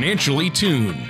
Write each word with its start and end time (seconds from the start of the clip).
financially 0.00 0.48
tuned. 0.48 1.09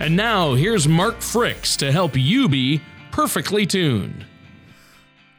And 0.00 0.14
now 0.14 0.54
here's 0.54 0.86
Mark 0.86 1.16
Fricks 1.16 1.76
to 1.78 1.90
help 1.90 2.16
you 2.16 2.48
be 2.48 2.80
perfectly 3.10 3.66
tuned. 3.66 4.26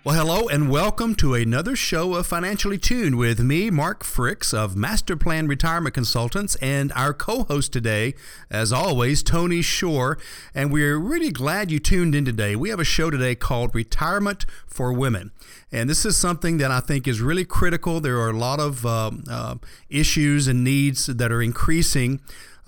Well, 0.04 0.16
hello 0.16 0.50
and 0.50 0.70
welcome 0.70 1.16
to 1.16 1.34
another 1.34 1.78
show 1.78 2.16
of 2.16 2.28
Financially 2.28 2.78
Tuned 2.78 3.18
with 3.18 3.40
me, 3.40 3.70
Mark 3.70 4.04
Fricks 4.04 4.54
of 4.54 4.76
Master 4.76 5.16
Plan 5.16 5.48
Retirement 5.48 5.96
Consultants, 5.96 6.56
and 6.58 6.92
our 6.92 7.14
co 7.14 7.44
host 7.44 7.72
today, 7.72 8.16
as 8.50 8.74
always, 8.74 9.24
Tony 9.24 9.62
Shore. 9.62 10.18
And 10.54 10.74
we're 10.74 10.98
really 10.98 11.32
glad 11.32 11.72
you 11.72 11.80
tuned 11.80 12.14
in 12.14 12.26
today. 12.26 12.58
We 12.58 12.70
have 12.70 12.82
a 12.82 12.86
show 12.86 13.10
today 13.10 13.36
called 13.36 13.74
Retirement 13.74 14.46
for 14.68 14.92
Women. 14.92 15.32
And 15.72 15.90
this 15.90 16.06
is 16.06 16.18
something 16.18 16.58
that 16.58 16.72
I 16.72 16.82
think 16.82 17.08
is 17.08 17.22
really 17.22 17.46
critical. 17.46 18.02
There 18.02 18.20
are 18.20 18.30
a 18.30 18.38
lot 18.38 18.60
of 18.60 18.86
uh, 18.86 19.12
uh, 19.30 19.56
issues 19.90 20.50
and 20.50 20.66
needs 20.66 21.06
that 21.06 21.32
are 21.32 21.42
increasing 21.42 22.20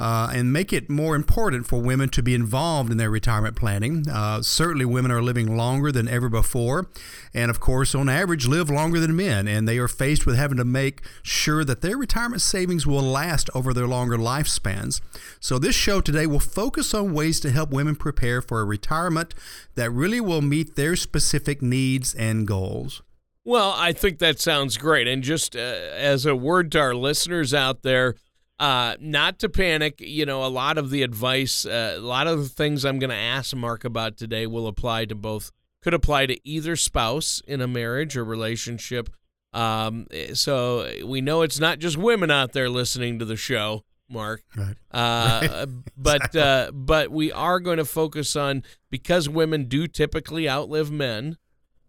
uh, 0.02 0.32
and 0.34 0.52
make 0.52 0.74
it 0.74 0.90
more 0.90 1.16
important 1.16 1.68
for 1.68 1.80
women 1.80 2.10
to 2.10 2.24
be 2.24 2.34
involved 2.34 2.92
in 2.92 2.98
their 2.98 3.12
retirement 3.12 3.56
planning. 3.56 4.04
Uh, 4.10 4.42
certainly, 4.42 4.84
women 4.84 5.12
are 5.12 5.22
living 5.22 5.56
longer 5.56 5.92
than 5.92 6.08
ever 6.08 6.28
before, 6.28 6.90
and 7.36 7.52
of 7.52 7.60
course, 7.60 7.94
on 7.94 8.10
average, 8.10 8.48
live 8.48 8.68
longer 8.68 9.00
than 9.00 9.16
men, 9.16 9.48
and 9.48 9.68
they 9.68 9.78
are 9.78 9.88
faced 9.88 10.26
with 10.26 10.36
having 10.36 10.58
to 10.58 10.66
make 10.66 11.02
sure 11.22 11.64
that 11.64 11.82
their 11.82 11.98
retirement 11.98 12.42
savings 12.42 12.88
will 12.88 13.04
last 13.04 13.48
over 13.54 13.76
their 13.76 13.88
longer 13.88 14.18
lifespans. 14.18 15.02
So, 15.40 15.60
this 15.60 15.76
show 15.76 16.02
today 16.02 16.26
will 16.26 16.40
focus 16.40 16.96
on 16.96 17.14
ways 17.14 17.40
to 17.42 17.52
help 17.52 17.70
women 17.70 17.96
prepare 17.96 18.42
for 18.42 18.60
a 18.60 18.66
retirement 18.66 19.36
that 19.76 19.92
really 19.92 20.20
will 20.20 20.42
meet 20.42 20.76
their 20.76 20.96
specific 20.96 21.62
needs 21.62 22.16
and 22.16 22.48
goals. 22.48 23.04
Well, 23.46 23.74
I 23.78 23.94
think 23.94 24.18
that 24.18 24.40
sounds 24.40 24.78
great. 24.78 25.08
And 25.08 25.22
just 25.22 25.56
uh, 25.56 25.60
as 25.60 26.26
a 26.26 26.36
word 26.36 26.72
to 26.72 26.80
our 26.80 26.96
listeners 26.96 27.54
out 27.54 27.84
there, 27.84 28.16
uh, 28.62 28.96
not 29.00 29.40
to 29.40 29.50
panic. 29.50 30.00
You 30.00 30.26
know, 30.26 30.46
a 30.46 30.48
lot 30.48 30.78
of 30.78 30.92
the 30.92 31.02
advice, 31.04 31.66
uh, 31.66 31.96
a 31.98 32.00
lot 32.00 32.28
of 32.28 32.40
the 32.44 32.48
things 32.50 32.86
I'm 32.86 33.00
going 33.00 33.10
to 33.10 33.16
ask 33.16 33.56
Mark 33.56 33.84
about 33.84 34.18
today 34.18 34.46
will 34.46 34.68
apply 34.68 35.06
to 35.06 35.16
both, 35.16 35.52
could 35.82 35.94
apply 35.96 36.28
to 36.28 36.48
either 36.48 36.76
spouse 36.76 37.42
in 37.48 37.60
a 37.60 37.68
marriage 37.68 38.16
or 38.16 38.24
relationship. 38.24 39.10
Um, 39.52 40.06
so 40.34 40.90
we 41.06 41.20
know 41.22 41.42
it's 41.42 41.60
not 41.60 41.80
just 41.80 41.98
women 41.98 42.30
out 42.32 42.54
there 42.54 42.70
listening 42.70 43.20
to 43.20 43.26
the 43.26 43.36
show, 43.36 43.84
Mark. 44.08 44.44
Right. 44.56 44.76
Uh, 44.92 45.66
but 45.98 46.18
Exactly. 46.28 46.42
uh, 46.42 46.72
but 46.72 47.10
we 47.12 47.32
are 47.32 47.60
going 47.60 47.78
to 47.78 47.86
focus 47.86 48.36
on 48.36 48.64
because 48.92 49.28
women 49.28 49.66
do 49.66 49.88
typically 49.88 50.48
outlive 50.48 50.92
men, 50.92 51.38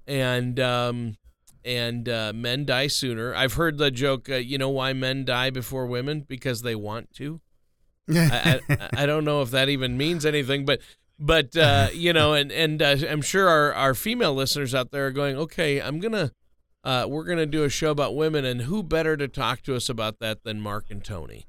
and 0.07 0.59
um, 0.59 1.17
and 1.65 2.09
uh, 2.09 2.33
men 2.35 2.65
die 2.65 2.87
sooner. 2.87 3.35
I've 3.35 3.55
heard 3.55 3.79
the 3.79 3.91
joke. 3.91 4.29
Uh, 4.29 4.37
you 4.37 4.59
know 4.59 4.71
why 4.71 4.93
men 4.93 5.25
die 5.25 5.51
before 5.51 5.87
women? 5.87 6.25
Because 6.27 6.63
they 6.63 6.75
want 6.75 7.13
to. 7.15 7.41
I, 8.11 8.61
I, 8.69 8.89
I 9.03 9.07
don't 9.07 9.25
know 9.25 9.43
if 9.43 9.51
that 9.51 9.69
even 9.69 9.97
means 9.97 10.27
anything, 10.27 10.65
but 10.65 10.81
but 11.19 11.57
uh, 11.57 11.89
you 11.93 12.13
know, 12.13 12.35
and 12.35 12.51
and 12.51 12.83
uh, 12.83 12.97
I'm 13.09 13.23
sure 13.23 13.49
our 13.49 13.73
our 13.73 13.95
female 13.95 14.35
listeners 14.35 14.75
out 14.75 14.91
there 14.91 15.07
are 15.07 15.13
going, 15.13 15.37
okay, 15.37 15.81
I'm 15.81 16.01
gonna. 16.01 16.33
Uh, 16.85 17.07
we're 17.09 17.23
going 17.23 17.39
to 17.39 17.47
do 17.47 17.63
a 17.63 17.69
show 17.69 17.93
about 17.93 18.17
women, 18.17 18.45
and 18.45 18.63
who 18.63 18.83
better 18.83 19.17
to 19.17 19.29
talk 19.29 19.63
to 19.63 19.77
us 19.77 19.89
about 19.89 20.19
that 20.19 20.43
than 20.43 20.61
Mark 20.61 20.87
and 20.91 21.05
Tony? 21.05 21.47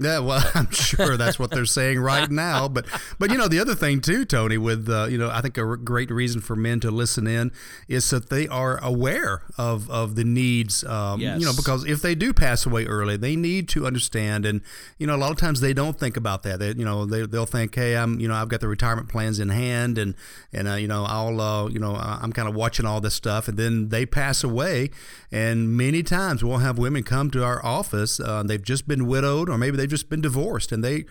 Yeah, 0.00 0.18
well, 0.18 0.42
I'm 0.54 0.72
sure 0.72 1.16
that's 1.16 1.38
what 1.38 1.52
they're 1.52 1.64
saying 1.64 2.00
right 2.00 2.28
now. 2.28 2.66
But, 2.66 2.86
but 3.20 3.30
you 3.30 3.38
know, 3.38 3.46
the 3.46 3.60
other 3.60 3.76
thing 3.76 4.00
too, 4.00 4.24
Tony, 4.24 4.58
with 4.58 4.88
uh, 4.88 5.06
you 5.08 5.16
know, 5.16 5.30
I 5.30 5.40
think 5.40 5.56
a 5.56 5.76
great 5.76 6.10
reason 6.10 6.40
for 6.40 6.56
men 6.56 6.80
to 6.80 6.90
listen 6.90 7.28
in 7.28 7.52
is 7.86 8.10
that 8.10 8.28
they 8.28 8.48
are 8.48 8.82
aware 8.82 9.42
of 9.56 9.88
of 9.88 10.16
the 10.16 10.24
needs. 10.24 10.82
Um, 10.82 11.20
You 11.38 11.46
know, 11.46 11.52
because 11.54 11.84
if 11.84 12.02
they 12.02 12.16
do 12.16 12.32
pass 12.34 12.66
away 12.66 12.86
early, 12.86 13.16
they 13.16 13.36
need 13.36 13.68
to 13.68 13.86
understand, 13.86 14.44
and 14.44 14.62
you 14.98 15.06
know, 15.06 15.14
a 15.14 15.18
lot 15.18 15.30
of 15.30 15.36
times 15.36 15.60
they 15.60 15.72
don't 15.72 15.96
think 15.96 16.16
about 16.16 16.42
that. 16.42 16.58
They, 16.58 16.70
you 16.72 16.84
know, 16.84 17.06
they 17.06 17.24
they'll 17.26 17.46
think, 17.46 17.72
hey, 17.76 17.96
I'm, 17.96 18.18
you 18.18 18.26
know, 18.26 18.34
I've 18.34 18.48
got 18.48 18.60
the 18.60 18.68
retirement 18.68 19.08
plans 19.08 19.38
in 19.38 19.48
hand, 19.48 19.96
and 19.96 20.16
and 20.52 20.66
uh, 20.66 20.74
you 20.74 20.88
know, 20.88 21.04
I'll, 21.04 21.40
uh, 21.40 21.68
you 21.68 21.78
know, 21.78 21.94
I'm 21.94 22.32
kind 22.32 22.48
of 22.48 22.56
watching 22.56 22.84
all 22.84 23.00
this 23.00 23.14
stuff, 23.14 23.46
and 23.46 23.56
then 23.56 23.90
they 23.90 24.06
pass 24.06 24.42
away, 24.42 24.90
and 25.30 25.76
many 25.76 26.02
times 26.02 26.42
we'll 26.42 26.58
have 26.58 26.78
women 26.78 27.04
come 27.04 27.30
to 27.30 27.44
our 27.44 27.64
office. 27.64 28.18
Uh, 28.18 28.42
they've 28.42 28.60
just 28.60 28.88
been 28.88 29.06
widowed, 29.06 29.48
or 29.48 29.56
maybe 29.56 29.76
they've 29.84 29.90
just 29.90 30.08
been 30.08 30.22
divorced, 30.22 30.72
and 30.72 30.82
they 30.82 31.04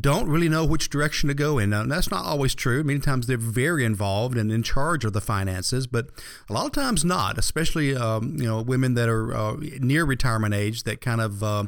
don't 0.00 0.30
really 0.30 0.48
know 0.48 0.64
which 0.64 0.88
direction 0.88 1.28
to 1.28 1.34
go 1.34 1.58
in. 1.58 1.70
Now, 1.70 1.84
that's 1.84 2.10
not 2.10 2.24
always 2.24 2.54
true. 2.54 2.82
Many 2.82 3.00
times 3.00 3.26
they're 3.26 3.36
very 3.36 3.84
involved 3.84 4.38
and 4.38 4.50
in 4.50 4.62
charge 4.62 5.04
of 5.04 5.12
the 5.12 5.20
finances, 5.20 5.86
but 5.86 6.08
a 6.48 6.54
lot 6.54 6.64
of 6.64 6.72
times 6.72 7.04
not. 7.04 7.36
Especially, 7.36 7.94
um, 7.94 8.36
you 8.38 8.46
know, 8.46 8.62
women 8.62 8.94
that 8.94 9.10
are 9.10 9.36
uh, 9.36 9.56
near 9.78 10.06
retirement 10.06 10.54
age 10.54 10.84
that 10.84 11.00
kind 11.00 11.20
of. 11.20 11.42
Uh, 11.42 11.64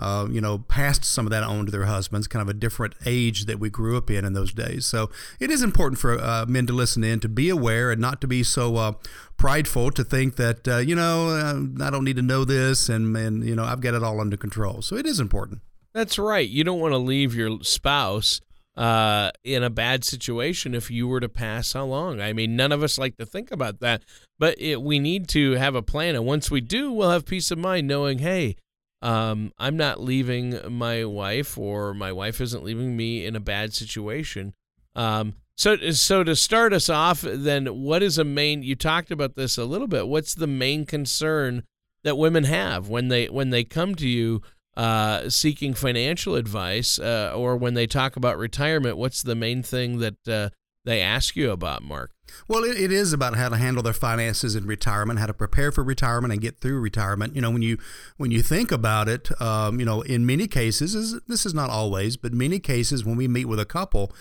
uh, 0.00 0.26
you 0.30 0.40
know, 0.40 0.56
passed 0.56 1.04
some 1.04 1.26
of 1.26 1.30
that 1.30 1.42
on 1.42 1.66
to 1.66 1.70
their 1.70 1.84
husbands, 1.84 2.26
kind 2.26 2.40
of 2.40 2.48
a 2.48 2.54
different 2.54 2.94
age 3.04 3.44
that 3.44 3.60
we 3.60 3.68
grew 3.68 3.98
up 3.98 4.08
in 4.08 4.24
in 4.24 4.32
those 4.32 4.50
days. 4.50 4.86
So 4.86 5.10
it 5.38 5.50
is 5.50 5.60
important 5.60 6.00
for 6.00 6.18
uh, 6.18 6.46
men 6.48 6.66
to 6.68 6.72
listen 6.72 7.04
in, 7.04 7.20
to 7.20 7.28
be 7.28 7.50
aware, 7.50 7.90
and 7.90 8.00
not 8.00 8.22
to 8.22 8.26
be 8.26 8.42
so 8.42 8.76
uh, 8.76 8.92
prideful 9.36 9.90
to 9.90 10.02
think 10.02 10.36
that 10.36 10.66
uh, 10.66 10.78
you 10.78 10.94
know 10.94 11.68
I 11.82 11.90
don't 11.90 12.04
need 12.04 12.16
to 12.16 12.22
know 12.22 12.46
this, 12.46 12.88
and 12.88 13.14
and 13.14 13.44
you 13.44 13.54
know 13.54 13.64
I've 13.64 13.82
got 13.82 13.92
it 13.92 14.02
all 14.02 14.22
under 14.22 14.38
control. 14.38 14.80
So 14.80 14.96
it 14.96 15.04
is 15.04 15.20
important. 15.20 15.60
That's 15.92 16.18
right. 16.18 16.48
You 16.48 16.64
don't 16.64 16.80
want 16.80 16.92
to 16.92 16.98
leave 16.98 17.34
your 17.34 17.58
spouse 17.62 18.40
uh, 18.76 19.30
in 19.42 19.62
a 19.62 19.70
bad 19.70 20.04
situation 20.04 20.74
if 20.74 20.90
you 20.90 21.08
were 21.08 21.20
to 21.20 21.28
pass 21.28 21.74
along. 21.74 22.20
I 22.20 22.32
mean, 22.32 22.56
none 22.56 22.72
of 22.72 22.82
us 22.82 22.98
like 22.98 23.16
to 23.16 23.26
think 23.26 23.50
about 23.50 23.80
that, 23.80 24.02
but 24.38 24.60
it, 24.60 24.80
we 24.82 24.98
need 24.98 25.28
to 25.28 25.52
have 25.52 25.74
a 25.74 25.82
plan. 25.82 26.14
And 26.14 26.24
once 26.24 26.50
we 26.50 26.60
do, 26.60 26.92
we'll 26.92 27.10
have 27.10 27.26
peace 27.26 27.50
of 27.50 27.58
mind 27.58 27.88
knowing, 27.88 28.20
hey, 28.20 28.56
um, 29.02 29.52
I'm 29.58 29.76
not 29.76 30.00
leaving 30.00 30.58
my 30.68 31.04
wife, 31.04 31.56
or 31.58 31.94
my 31.94 32.12
wife 32.12 32.40
isn't 32.40 32.64
leaving 32.64 32.96
me 32.96 33.24
in 33.24 33.34
a 33.34 33.40
bad 33.40 33.74
situation. 33.74 34.54
Um, 34.94 35.34
so, 35.56 35.76
so 35.90 36.22
to 36.22 36.36
start 36.36 36.72
us 36.72 36.88
off, 36.88 37.22
then, 37.22 37.66
what 37.66 38.02
is 38.02 38.18
a 38.18 38.24
main? 38.24 38.62
You 38.62 38.76
talked 38.76 39.10
about 39.10 39.36
this 39.36 39.58
a 39.58 39.64
little 39.64 39.88
bit. 39.88 40.06
What's 40.06 40.34
the 40.34 40.46
main 40.46 40.86
concern 40.86 41.64
that 42.02 42.18
women 42.18 42.44
have 42.44 42.88
when 42.88 43.08
they 43.08 43.26
when 43.26 43.50
they 43.50 43.64
come 43.64 43.94
to 43.96 44.08
you? 44.08 44.42
Uh, 44.80 45.28
seeking 45.28 45.74
financial 45.74 46.36
advice 46.36 46.98
uh, 46.98 47.34
or 47.36 47.54
when 47.54 47.74
they 47.74 47.86
talk 47.86 48.16
about 48.16 48.38
retirement, 48.38 48.96
what's 48.96 49.22
the 49.22 49.34
main 49.34 49.62
thing 49.62 49.98
that 49.98 50.26
uh, 50.26 50.48
they 50.86 51.02
ask 51.02 51.36
you 51.36 51.50
about, 51.50 51.82
Mark? 51.82 52.12
Well, 52.48 52.64
it, 52.64 52.78
it 52.78 52.92
is 52.92 53.12
about 53.12 53.36
how 53.36 53.48
to 53.48 53.56
handle 53.56 53.82
their 53.82 53.92
finances 53.92 54.54
in 54.56 54.66
retirement, 54.66 55.18
how 55.18 55.26
to 55.26 55.34
prepare 55.34 55.72
for 55.72 55.84
retirement 55.84 56.32
and 56.32 56.40
get 56.40 56.58
through 56.58 56.80
retirement. 56.80 57.34
You 57.34 57.42
know, 57.42 57.50
when 57.50 57.62
you 57.62 57.78
when 58.16 58.30
you 58.30 58.42
think 58.42 58.72
about 58.72 59.08
it, 59.08 59.30
um, 59.40 59.78
you 59.78 59.86
know, 59.86 60.02
in 60.02 60.26
many 60.26 60.46
cases, 60.46 60.94
is, 60.94 61.20
this 61.28 61.46
is 61.46 61.54
not 61.54 61.70
always, 61.70 62.16
but 62.16 62.32
many 62.32 62.58
cases 62.58 63.04
when 63.04 63.16
we 63.16 63.28
meet 63.28 63.46
with 63.46 63.60
a 63.60 63.64
couple, 63.64 64.12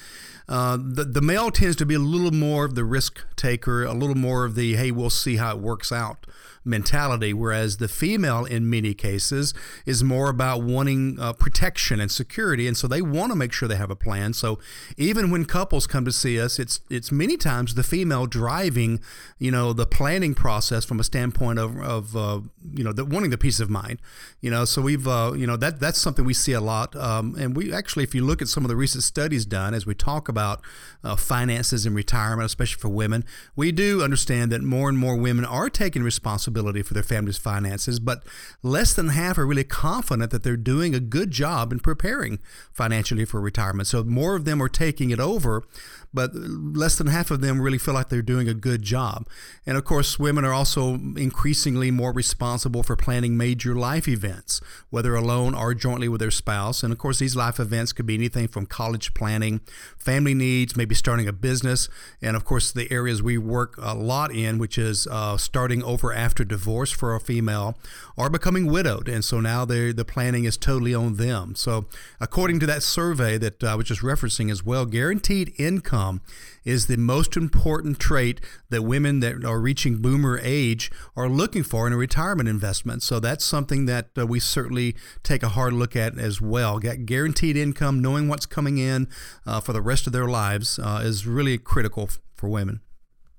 uh, 0.47 0.77
the 0.77 1.03
the 1.03 1.21
male 1.21 1.51
tends 1.51 1.75
to 1.77 1.85
be 1.85 1.95
a 1.95 1.99
little 1.99 2.31
more 2.31 2.65
of 2.65 2.75
the 2.75 2.83
risk 2.83 3.23
taker, 3.35 3.83
a 3.83 3.93
little 3.93 4.15
more 4.15 4.45
of 4.45 4.55
the 4.55 4.75
hey, 4.75 4.91
we'll 4.91 5.09
see 5.09 5.37
how 5.37 5.55
it 5.55 5.59
works 5.59 5.91
out 5.91 6.25
mentality, 6.65 7.33
whereas 7.33 7.77
the 7.77 7.87
female, 7.87 8.45
in 8.45 8.69
many 8.69 8.93
cases, 8.93 9.53
is 9.85 10.03
more 10.03 10.29
about 10.29 10.61
wanting 10.63 11.17
uh, 11.19 11.33
protection 11.33 11.99
and 11.99 12.11
security, 12.11 12.67
and 12.67 12.77
so 12.77 12.87
they 12.87 13.01
want 13.01 13.31
to 13.31 13.35
make 13.35 13.51
sure 13.51 13.67
they 13.67 13.75
have 13.75 13.89
a 13.89 13.95
plan. 13.95 14.33
So 14.33 14.59
even 14.97 15.31
when 15.31 15.45
couples 15.45 15.87
come 15.87 16.05
to 16.05 16.11
see 16.11 16.39
us, 16.39 16.59
it's 16.59 16.81
it's 16.89 17.11
many 17.11 17.37
times 17.37 17.75
the 17.75 17.83
female 17.83 17.98
female 17.99 18.25
driving, 18.25 19.01
you 19.39 19.51
know, 19.51 19.73
the 19.73 19.85
planning 19.85 20.33
process 20.33 20.85
from 20.85 21.01
a 21.01 21.03
standpoint 21.03 21.59
of, 21.59 21.77
of 21.81 22.15
uh, 22.15 22.39
you 22.73 22.81
know, 22.81 22.93
the, 22.93 23.03
wanting 23.03 23.29
the 23.29 23.37
peace 23.37 23.59
of 23.59 23.69
mind. 23.69 23.99
You 24.39 24.49
know, 24.49 24.63
so 24.63 24.81
we've, 24.81 25.05
uh, 25.05 25.33
you 25.35 25.45
know, 25.45 25.57
that 25.57 25.81
that's 25.81 25.99
something 25.99 26.23
we 26.23 26.33
see 26.33 26.53
a 26.53 26.61
lot. 26.61 26.95
Um, 26.95 27.35
and 27.37 27.57
we 27.57 27.73
actually, 27.73 28.05
if 28.05 28.15
you 28.15 28.23
look 28.23 28.41
at 28.41 28.47
some 28.47 28.63
of 28.63 28.69
the 28.69 28.77
recent 28.77 29.03
studies 29.03 29.45
done 29.45 29.73
as 29.73 29.85
we 29.85 29.93
talk 29.93 30.29
about 30.29 30.61
uh, 31.03 31.17
finances 31.17 31.85
and 31.85 31.93
retirement, 31.93 32.45
especially 32.45 32.79
for 32.79 32.87
women, 32.87 33.25
we 33.53 33.73
do 33.73 34.01
understand 34.01 34.49
that 34.53 34.61
more 34.61 34.87
and 34.87 34.97
more 34.97 35.17
women 35.17 35.43
are 35.43 35.69
taking 35.69 36.01
responsibility 36.01 36.81
for 36.81 36.93
their 36.93 37.03
family's 37.03 37.37
finances, 37.37 37.99
but 37.99 38.23
less 38.63 38.93
than 38.93 39.09
half 39.09 39.37
are 39.37 39.45
really 39.45 39.65
confident 39.65 40.31
that 40.31 40.43
they're 40.43 40.55
doing 40.55 40.95
a 40.95 41.01
good 41.01 41.31
job 41.31 41.73
in 41.73 41.81
preparing 41.81 42.39
financially 42.71 43.25
for 43.25 43.41
retirement. 43.41 43.87
So 43.87 44.05
more 44.05 44.37
of 44.37 44.45
them 44.45 44.63
are 44.63 44.69
taking 44.69 45.09
it 45.09 45.19
over 45.19 45.65
but 46.13 46.33
less 46.33 46.95
than 46.95 47.07
half 47.07 47.31
of 47.31 47.41
them 47.41 47.61
really 47.61 47.77
feel 47.77 47.88
like 47.93 48.09
they're 48.09 48.21
doing 48.21 48.47
a 48.47 48.53
good 48.53 48.81
job. 48.81 49.27
And 49.65 49.77
of 49.77 49.85
course, 49.85 50.19
women 50.19 50.45
are 50.45 50.53
also 50.53 50.93
increasingly 50.93 51.91
more 51.91 52.11
responsible 52.11 52.83
for 52.83 52.95
planning 52.95 53.37
major 53.37 53.75
life 53.75 54.07
events, 54.07 54.61
whether 54.89 55.15
alone 55.15 55.53
or 55.53 55.73
jointly 55.73 56.09
with 56.09 56.19
their 56.19 56.31
spouse. 56.31 56.83
And 56.83 56.91
of 56.91 56.99
course, 56.99 57.19
these 57.19 57.35
life 57.35 57.59
events 57.59 57.93
could 57.93 58.05
be 58.05 58.15
anything 58.15 58.47
from 58.47 58.65
college 58.65 59.13
planning, 59.13 59.61
family 59.97 60.33
needs, 60.33 60.75
maybe 60.75 60.95
starting 60.95 61.27
a 61.27 61.33
business, 61.33 61.89
and 62.21 62.35
of 62.35 62.45
course, 62.45 62.71
the 62.71 62.91
areas 62.91 63.21
we 63.21 63.37
work 63.37 63.75
a 63.81 63.93
lot 63.93 64.33
in, 64.33 64.57
which 64.57 64.77
is 64.77 65.07
uh, 65.07 65.37
starting 65.37 65.83
over 65.83 66.13
after 66.13 66.43
divorce 66.43 66.91
for 66.91 67.15
a 67.15 67.19
female 67.19 67.77
or 68.17 68.29
becoming 68.29 68.65
widowed. 68.65 69.07
And 69.07 69.23
so 69.23 69.39
now 69.39 69.65
the 69.65 70.05
planning 70.07 70.43
is 70.43 70.57
totally 70.57 70.93
on 70.93 71.15
them. 71.15 71.55
So, 71.55 71.85
according 72.19 72.59
to 72.61 72.65
that 72.65 72.83
survey 72.83 73.37
that 73.37 73.63
I 73.63 73.75
was 73.75 73.87
just 73.87 74.01
referencing 74.01 74.51
as 74.51 74.65
well, 74.65 74.85
guaranteed 74.85 75.53
income 75.57 76.21
is 76.65 76.87
the 76.87 76.97
most 76.97 77.37
important 77.37 77.78
trait 77.99 78.41
that 78.69 78.83
women 78.83 79.19
that 79.19 79.43
are 79.43 79.59
reaching 79.59 80.01
boomer 80.01 80.39
age 80.41 80.91
are 81.15 81.29
looking 81.29 81.63
for 81.63 81.87
in 81.87 81.93
a 81.93 81.97
retirement 81.97 82.49
investment. 82.49 83.03
So 83.03 83.19
that's 83.19 83.45
something 83.45 83.85
that 83.85 84.09
uh, 84.17 84.25
we 84.25 84.39
certainly 84.39 84.95
take 85.23 85.43
a 85.43 85.49
hard 85.49 85.73
look 85.73 85.95
at 85.95 86.17
as 86.17 86.41
well. 86.41 86.79
Get 86.79 87.05
guaranteed 87.05 87.57
income, 87.57 88.01
knowing 88.01 88.27
what's 88.27 88.45
coming 88.45 88.77
in 88.77 89.07
uh, 89.45 89.59
for 89.59 89.73
the 89.73 89.81
rest 89.81 90.07
of 90.07 90.13
their 90.13 90.27
lives 90.27 90.79
uh, 90.79 91.01
is 91.03 91.25
really 91.25 91.57
critical 91.57 92.09
for 92.35 92.49
women. 92.49 92.81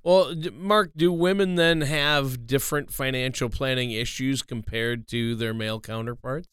Well, 0.02 0.34
Mark, 0.54 0.92
do 0.96 1.12
women 1.12 1.56
then 1.56 1.82
have 1.82 2.46
different 2.46 2.90
financial 2.90 3.50
planning 3.50 3.90
issues 3.90 4.40
compared 4.40 5.06
to 5.08 5.34
their 5.34 5.52
male 5.52 5.78
counterparts? 5.78 6.48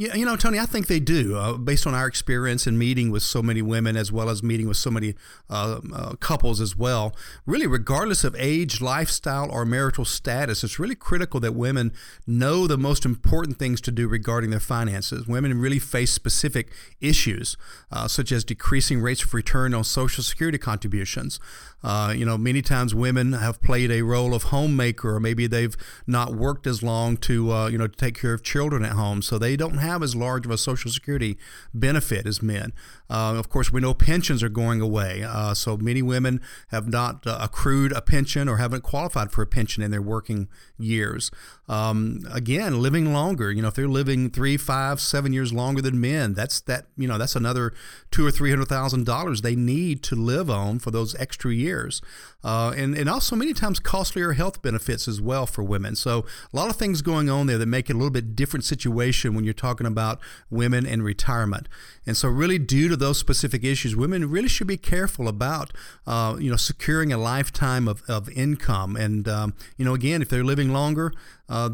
Yeah, 0.00 0.14
you 0.14 0.24
know, 0.24 0.36
Tony, 0.36 0.60
I 0.60 0.66
think 0.66 0.86
they 0.86 1.00
do. 1.00 1.34
Uh, 1.34 1.54
based 1.54 1.84
on 1.84 1.92
our 1.92 2.06
experience 2.06 2.68
in 2.68 2.78
meeting 2.78 3.10
with 3.10 3.24
so 3.24 3.42
many 3.42 3.62
women, 3.62 3.96
as 3.96 4.12
well 4.12 4.30
as 4.30 4.44
meeting 4.44 4.68
with 4.68 4.76
so 4.76 4.92
many 4.92 5.16
uh, 5.50 5.80
uh, 5.92 6.14
couples 6.20 6.60
as 6.60 6.76
well, 6.76 7.16
really, 7.46 7.66
regardless 7.66 8.22
of 8.22 8.36
age, 8.38 8.80
lifestyle, 8.80 9.50
or 9.50 9.64
marital 9.64 10.04
status, 10.04 10.62
it's 10.62 10.78
really 10.78 10.94
critical 10.94 11.40
that 11.40 11.52
women 11.52 11.92
know 12.28 12.68
the 12.68 12.78
most 12.78 13.04
important 13.04 13.58
things 13.58 13.80
to 13.80 13.90
do 13.90 14.06
regarding 14.06 14.50
their 14.50 14.60
finances. 14.60 15.26
Women 15.26 15.60
really 15.60 15.80
face 15.80 16.12
specific 16.12 16.70
issues, 17.00 17.56
uh, 17.90 18.06
such 18.06 18.30
as 18.30 18.44
decreasing 18.44 19.00
rates 19.00 19.24
of 19.24 19.34
return 19.34 19.74
on 19.74 19.82
Social 19.82 20.22
Security 20.22 20.58
contributions. 20.58 21.40
Uh, 21.82 22.12
you 22.16 22.24
know, 22.24 22.38
many 22.38 22.62
times 22.62 22.94
women 22.94 23.32
have 23.32 23.60
played 23.62 23.90
a 23.90 24.02
role 24.02 24.32
of 24.32 24.44
homemaker, 24.44 25.16
or 25.16 25.20
maybe 25.20 25.48
they've 25.48 25.76
not 26.06 26.34
worked 26.34 26.68
as 26.68 26.84
long 26.84 27.16
to, 27.16 27.52
uh, 27.52 27.66
you 27.68 27.78
know, 27.78 27.88
to 27.88 27.96
take 27.96 28.16
care 28.16 28.32
of 28.32 28.44
children 28.44 28.84
at 28.84 28.92
home, 28.92 29.22
so 29.22 29.38
they 29.38 29.56
don't 29.56 29.67
have 29.76 30.02
as 30.02 30.16
large 30.16 30.46
of 30.46 30.50
a 30.50 30.58
Social 30.58 30.90
Security 30.90 31.36
benefit 31.74 32.26
as 32.26 32.42
men. 32.42 32.72
Uh, 33.10 33.34
of 33.36 33.50
course, 33.50 33.70
we 33.70 33.80
know 33.80 33.94
pensions 33.94 34.42
are 34.42 34.48
going 34.48 34.80
away, 34.80 35.22
uh, 35.22 35.52
so 35.54 35.76
many 35.76 36.02
women 36.02 36.40
have 36.68 36.88
not 36.88 37.26
uh, 37.26 37.38
accrued 37.40 37.92
a 37.92 38.00
pension 38.00 38.48
or 38.48 38.56
haven't 38.56 38.82
qualified 38.82 39.30
for 39.30 39.42
a 39.42 39.46
pension 39.46 39.82
in 39.82 39.90
their 39.90 40.02
working 40.02 40.48
years. 40.78 41.30
Um, 41.68 42.20
again, 42.32 42.80
living 42.80 43.12
longer. 43.12 43.52
You 43.52 43.60
know, 43.62 43.68
if 43.68 43.74
they're 43.74 43.86
living 43.88 44.30
three, 44.30 44.56
five, 44.56 45.00
seven 45.00 45.32
years 45.34 45.52
longer 45.52 45.82
than 45.82 46.00
men, 46.00 46.32
that's 46.32 46.60
that. 46.62 46.86
You 46.96 47.06
know, 47.06 47.18
that's 47.18 47.36
another 47.36 47.74
two 48.10 48.26
or 48.26 48.30
three 48.30 48.50
hundred 48.50 48.68
thousand 48.68 49.04
dollars 49.04 49.42
they 49.42 49.54
need 49.54 50.02
to 50.04 50.16
live 50.16 50.48
on 50.48 50.78
for 50.78 50.90
those 50.90 51.14
extra 51.16 51.52
years, 51.52 52.00
uh, 52.42 52.72
and 52.74 52.96
and 52.96 53.08
also 53.08 53.36
many 53.36 53.52
times 53.52 53.80
costlier 53.80 54.32
health 54.32 54.62
benefits 54.62 55.06
as 55.06 55.20
well 55.20 55.46
for 55.46 55.62
women. 55.62 55.94
So 55.94 56.24
a 56.52 56.56
lot 56.56 56.70
of 56.70 56.76
things 56.76 57.02
going 57.02 57.28
on 57.28 57.46
there 57.46 57.58
that 57.58 57.66
make 57.66 57.90
it 57.90 57.94
a 57.94 57.96
little 57.96 58.10
bit 58.10 58.34
different 58.34 58.64
situation 58.64 59.34
when 59.34 59.44
you're 59.44 59.52
talking 59.58 59.86
about 59.86 60.20
women 60.50 60.86
and 60.86 61.02
retirement. 61.02 61.68
And 62.06 62.16
so, 62.16 62.28
really, 62.28 62.58
due 62.58 62.88
to 62.88 62.96
those 62.96 63.18
specific 63.18 63.64
issues, 63.64 63.94
women 63.94 64.30
really 64.30 64.48
should 64.48 64.66
be 64.66 64.76
careful 64.76 65.28
about, 65.28 65.72
uh, 66.06 66.36
you 66.38 66.50
know, 66.50 66.56
securing 66.56 67.12
a 67.12 67.18
lifetime 67.18 67.86
of, 67.88 68.02
of 68.08 68.30
income. 68.30 68.96
And, 68.96 69.28
um, 69.28 69.54
you 69.76 69.84
know, 69.84 69.94
again, 69.94 70.22
if 70.22 70.28
they're 70.28 70.44
living 70.44 70.72
longer, 70.72 71.12
uh, 71.48 71.70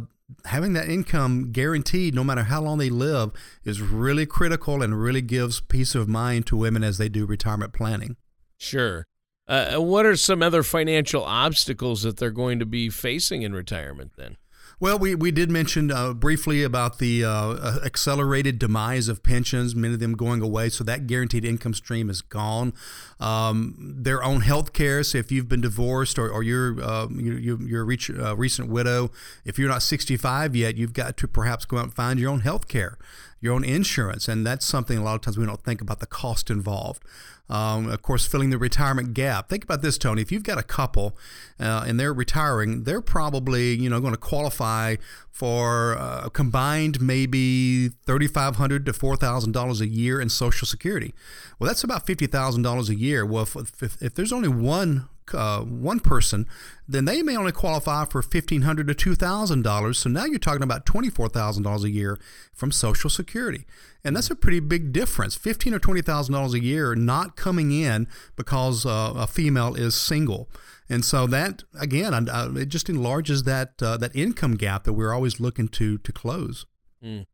having 0.46 0.72
that 0.72 0.88
income 0.88 1.52
guaranteed 1.52 2.14
no 2.14 2.24
matter 2.24 2.44
how 2.44 2.62
long 2.62 2.78
they 2.78 2.90
live 2.90 3.30
is 3.64 3.80
really 3.80 4.26
critical 4.26 4.82
and 4.82 5.00
really 5.00 5.22
gives 5.22 5.60
peace 5.60 5.94
of 5.94 6.08
mind 6.08 6.46
to 6.46 6.56
women 6.56 6.82
as 6.82 6.98
they 6.98 7.08
do 7.08 7.26
retirement 7.26 7.72
planning. 7.72 8.16
Sure. 8.58 9.06
Uh, 9.46 9.76
what 9.76 10.06
are 10.06 10.16
some 10.16 10.42
other 10.42 10.62
financial 10.62 11.22
obstacles 11.22 12.02
that 12.02 12.16
they're 12.16 12.30
going 12.30 12.58
to 12.58 12.66
be 12.66 12.88
facing 12.88 13.42
in 13.42 13.52
retirement 13.52 14.12
then? 14.16 14.36
Well, 14.80 14.98
we, 14.98 15.14
we 15.14 15.30
did 15.30 15.50
mention 15.50 15.90
uh, 15.90 16.12
briefly 16.14 16.62
about 16.62 16.98
the 16.98 17.24
uh, 17.24 17.30
uh, 17.30 17.78
accelerated 17.84 18.58
demise 18.58 19.08
of 19.08 19.22
pensions, 19.22 19.74
many 19.74 19.94
of 19.94 20.00
them 20.00 20.14
going 20.14 20.42
away. 20.42 20.68
So 20.68 20.84
that 20.84 21.06
guaranteed 21.06 21.44
income 21.44 21.74
stream 21.74 22.10
is 22.10 22.20
gone. 22.20 22.74
Um, 23.20 23.74
their 23.78 24.22
own 24.22 24.40
health 24.40 24.72
care. 24.72 25.02
So 25.04 25.18
if 25.18 25.30
you've 25.30 25.48
been 25.48 25.60
divorced 25.60 26.18
or, 26.18 26.28
or 26.28 26.42
you're, 26.42 26.82
uh, 26.82 27.08
you, 27.08 27.58
you're 27.64 27.82
a 27.82 27.84
reach, 27.84 28.10
uh, 28.10 28.36
recent 28.36 28.68
widow, 28.68 29.10
if 29.44 29.58
you're 29.58 29.68
not 29.68 29.82
65 29.82 30.56
yet, 30.56 30.76
you've 30.76 30.92
got 30.92 31.16
to 31.18 31.28
perhaps 31.28 31.64
go 31.64 31.78
out 31.78 31.84
and 31.84 31.94
find 31.94 32.18
your 32.18 32.30
own 32.30 32.40
health 32.40 32.68
care 32.68 32.98
your 33.44 33.54
own 33.54 33.64
insurance. 33.64 34.26
And 34.26 34.46
that's 34.46 34.64
something 34.64 34.98
a 34.98 35.04
lot 35.04 35.14
of 35.14 35.20
times 35.20 35.38
we 35.38 35.46
don't 35.46 35.62
think 35.62 35.80
about 35.80 36.00
the 36.00 36.06
cost 36.06 36.50
involved. 36.50 37.04
Um, 37.50 37.90
of 37.90 38.00
course, 38.00 38.24
filling 38.24 38.48
the 38.48 38.56
retirement 38.56 39.12
gap. 39.12 39.50
Think 39.50 39.64
about 39.64 39.82
this, 39.82 39.98
Tony. 39.98 40.22
If 40.22 40.32
you've 40.32 40.44
got 40.44 40.56
a 40.56 40.62
couple 40.62 41.14
uh, 41.60 41.84
and 41.86 42.00
they're 42.00 42.14
retiring, 42.14 42.84
they're 42.84 43.02
probably 43.02 43.74
you 43.74 43.90
know 43.90 44.00
going 44.00 44.14
to 44.14 44.18
qualify 44.18 44.96
for 45.30 45.96
uh, 45.98 46.30
combined 46.30 47.02
maybe 47.02 47.90
3,500 48.06 48.86
to 48.86 48.92
$4,000 48.92 49.80
a 49.80 49.86
year 49.86 50.20
in 50.20 50.30
Social 50.30 50.66
Security. 50.66 51.12
Well, 51.58 51.68
that's 51.68 51.84
about 51.84 52.06
$50,000 52.06 52.88
a 52.88 52.94
year. 52.94 53.26
Well, 53.26 53.42
if, 53.42 53.82
if, 53.82 54.00
if 54.00 54.14
there's 54.14 54.32
only 54.32 54.48
one 54.48 55.08
uh, 55.32 55.60
one 55.60 56.00
person, 56.00 56.46
then 56.88 57.04
they 57.04 57.22
may 57.22 57.36
only 57.36 57.52
qualify 57.52 58.04
for 58.04 58.20
fifteen 58.20 58.62
hundred 58.62 58.88
to 58.88 58.94
two 58.94 59.14
thousand 59.14 59.62
dollars. 59.62 59.98
So 59.98 60.10
now 60.10 60.24
you're 60.24 60.38
talking 60.38 60.62
about 60.62 60.84
twenty 60.84 61.08
four 61.10 61.28
thousand 61.28 61.62
dollars 61.62 61.84
a 61.84 61.90
year 61.90 62.18
from 62.52 62.72
Social 62.72 63.08
Security, 63.08 63.64
and 64.02 64.16
that's 64.16 64.30
a 64.30 64.34
pretty 64.34 64.60
big 64.60 64.92
difference. 64.92 65.36
Fifteen 65.36 65.72
or 65.72 65.78
twenty 65.78 66.02
thousand 66.02 66.34
dollars 66.34 66.54
a 66.54 66.62
year 66.62 66.94
not 66.94 67.36
coming 67.36 67.70
in 67.72 68.08
because 68.36 68.84
uh, 68.84 69.12
a 69.16 69.26
female 69.26 69.74
is 69.74 69.94
single. 69.94 70.50
And 70.88 71.04
so 71.04 71.26
that 71.28 71.62
again, 71.80 72.12
uh, 72.12 72.52
it 72.56 72.66
just 72.66 72.90
enlarges 72.90 73.44
that 73.44 73.82
uh, 73.82 73.96
that 73.96 74.14
income 74.14 74.56
gap 74.56 74.84
that 74.84 74.92
we're 74.92 75.12
always 75.12 75.40
looking 75.40 75.68
to 75.68 75.98
to 75.98 76.12
close. 76.12 76.66
Mm. 77.02 77.26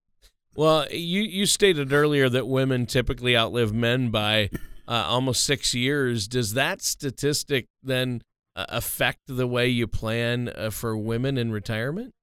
Well, 0.54 0.86
you 0.90 1.22
you 1.22 1.46
stated 1.46 1.92
earlier 1.92 2.28
that 2.28 2.46
women 2.46 2.86
typically 2.86 3.36
outlive 3.36 3.72
men 3.72 4.10
by 4.10 4.50
uh, 4.88 5.04
almost 5.08 5.44
six 5.44 5.74
years. 5.74 6.28
Does 6.28 6.54
that 6.54 6.82
statistic 6.82 7.66
then 7.82 8.22
uh, 8.56 8.66
affect 8.68 9.20
the 9.26 9.46
way 9.46 9.68
you 9.68 9.86
plan 9.86 10.50
uh, 10.54 10.70
for 10.70 10.96
women 10.96 11.38
in 11.38 11.52
retirement? 11.52 12.14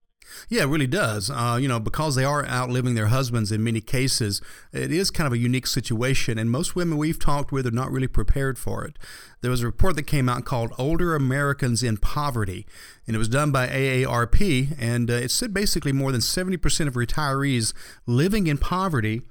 Yeah, 0.49 0.63
it 0.63 0.67
really 0.67 0.87
does. 0.87 1.29
Uh, 1.29 1.57
you 1.59 1.67
know, 1.67 1.79
because 1.79 2.15
they 2.15 2.23
are 2.23 2.45
outliving 2.45 2.95
their 2.95 3.07
husbands 3.07 3.51
in 3.51 3.63
many 3.63 3.81
cases, 3.81 4.41
it 4.71 4.91
is 4.91 5.09
kind 5.09 5.27
of 5.27 5.33
a 5.33 5.37
unique 5.37 5.67
situation, 5.67 6.37
and 6.37 6.51
most 6.51 6.75
women 6.75 6.97
we've 6.97 7.19
talked 7.19 7.51
with 7.51 7.65
are 7.65 7.71
not 7.71 7.91
really 7.91 8.07
prepared 8.07 8.57
for 8.57 8.83
it. 8.85 8.97
There 9.41 9.51
was 9.51 9.61
a 9.61 9.65
report 9.65 9.95
that 9.95 10.03
came 10.03 10.27
out 10.29 10.45
called 10.45 10.73
Older 10.77 11.15
Americans 11.15 11.83
in 11.83 11.97
Poverty, 11.97 12.65
and 13.05 13.15
it 13.15 13.19
was 13.19 13.29
done 13.29 13.51
by 13.51 13.67
AARP, 13.67 14.75
and 14.79 15.09
uh, 15.09 15.13
it 15.13 15.31
said 15.31 15.53
basically 15.53 15.91
more 15.91 16.11
than 16.11 16.21
70% 16.21 16.87
of 16.87 16.93
retirees 16.93 17.73
living 18.05 18.47
in 18.47 18.57
poverty 18.57 19.21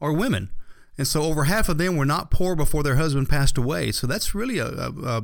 are 0.00 0.12
women. 0.12 0.50
And 0.98 1.06
so 1.06 1.22
over 1.22 1.44
half 1.44 1.68
of 1.68 1.78
them 1.78 1.96
were 1.96 2.06
not 2.06 2.30
poor 2.30 2.56
before 2.56 2.82
their 2.82 2.96
husband 2.96 3.28
passed 3.28 3.58
away. 3.58 3.92
So 3.92 4.06
that's 4.06 4.34
really 4.34 4.58
a, 4.58 4.66
a, 4.66 4.92
a 5.04 5.22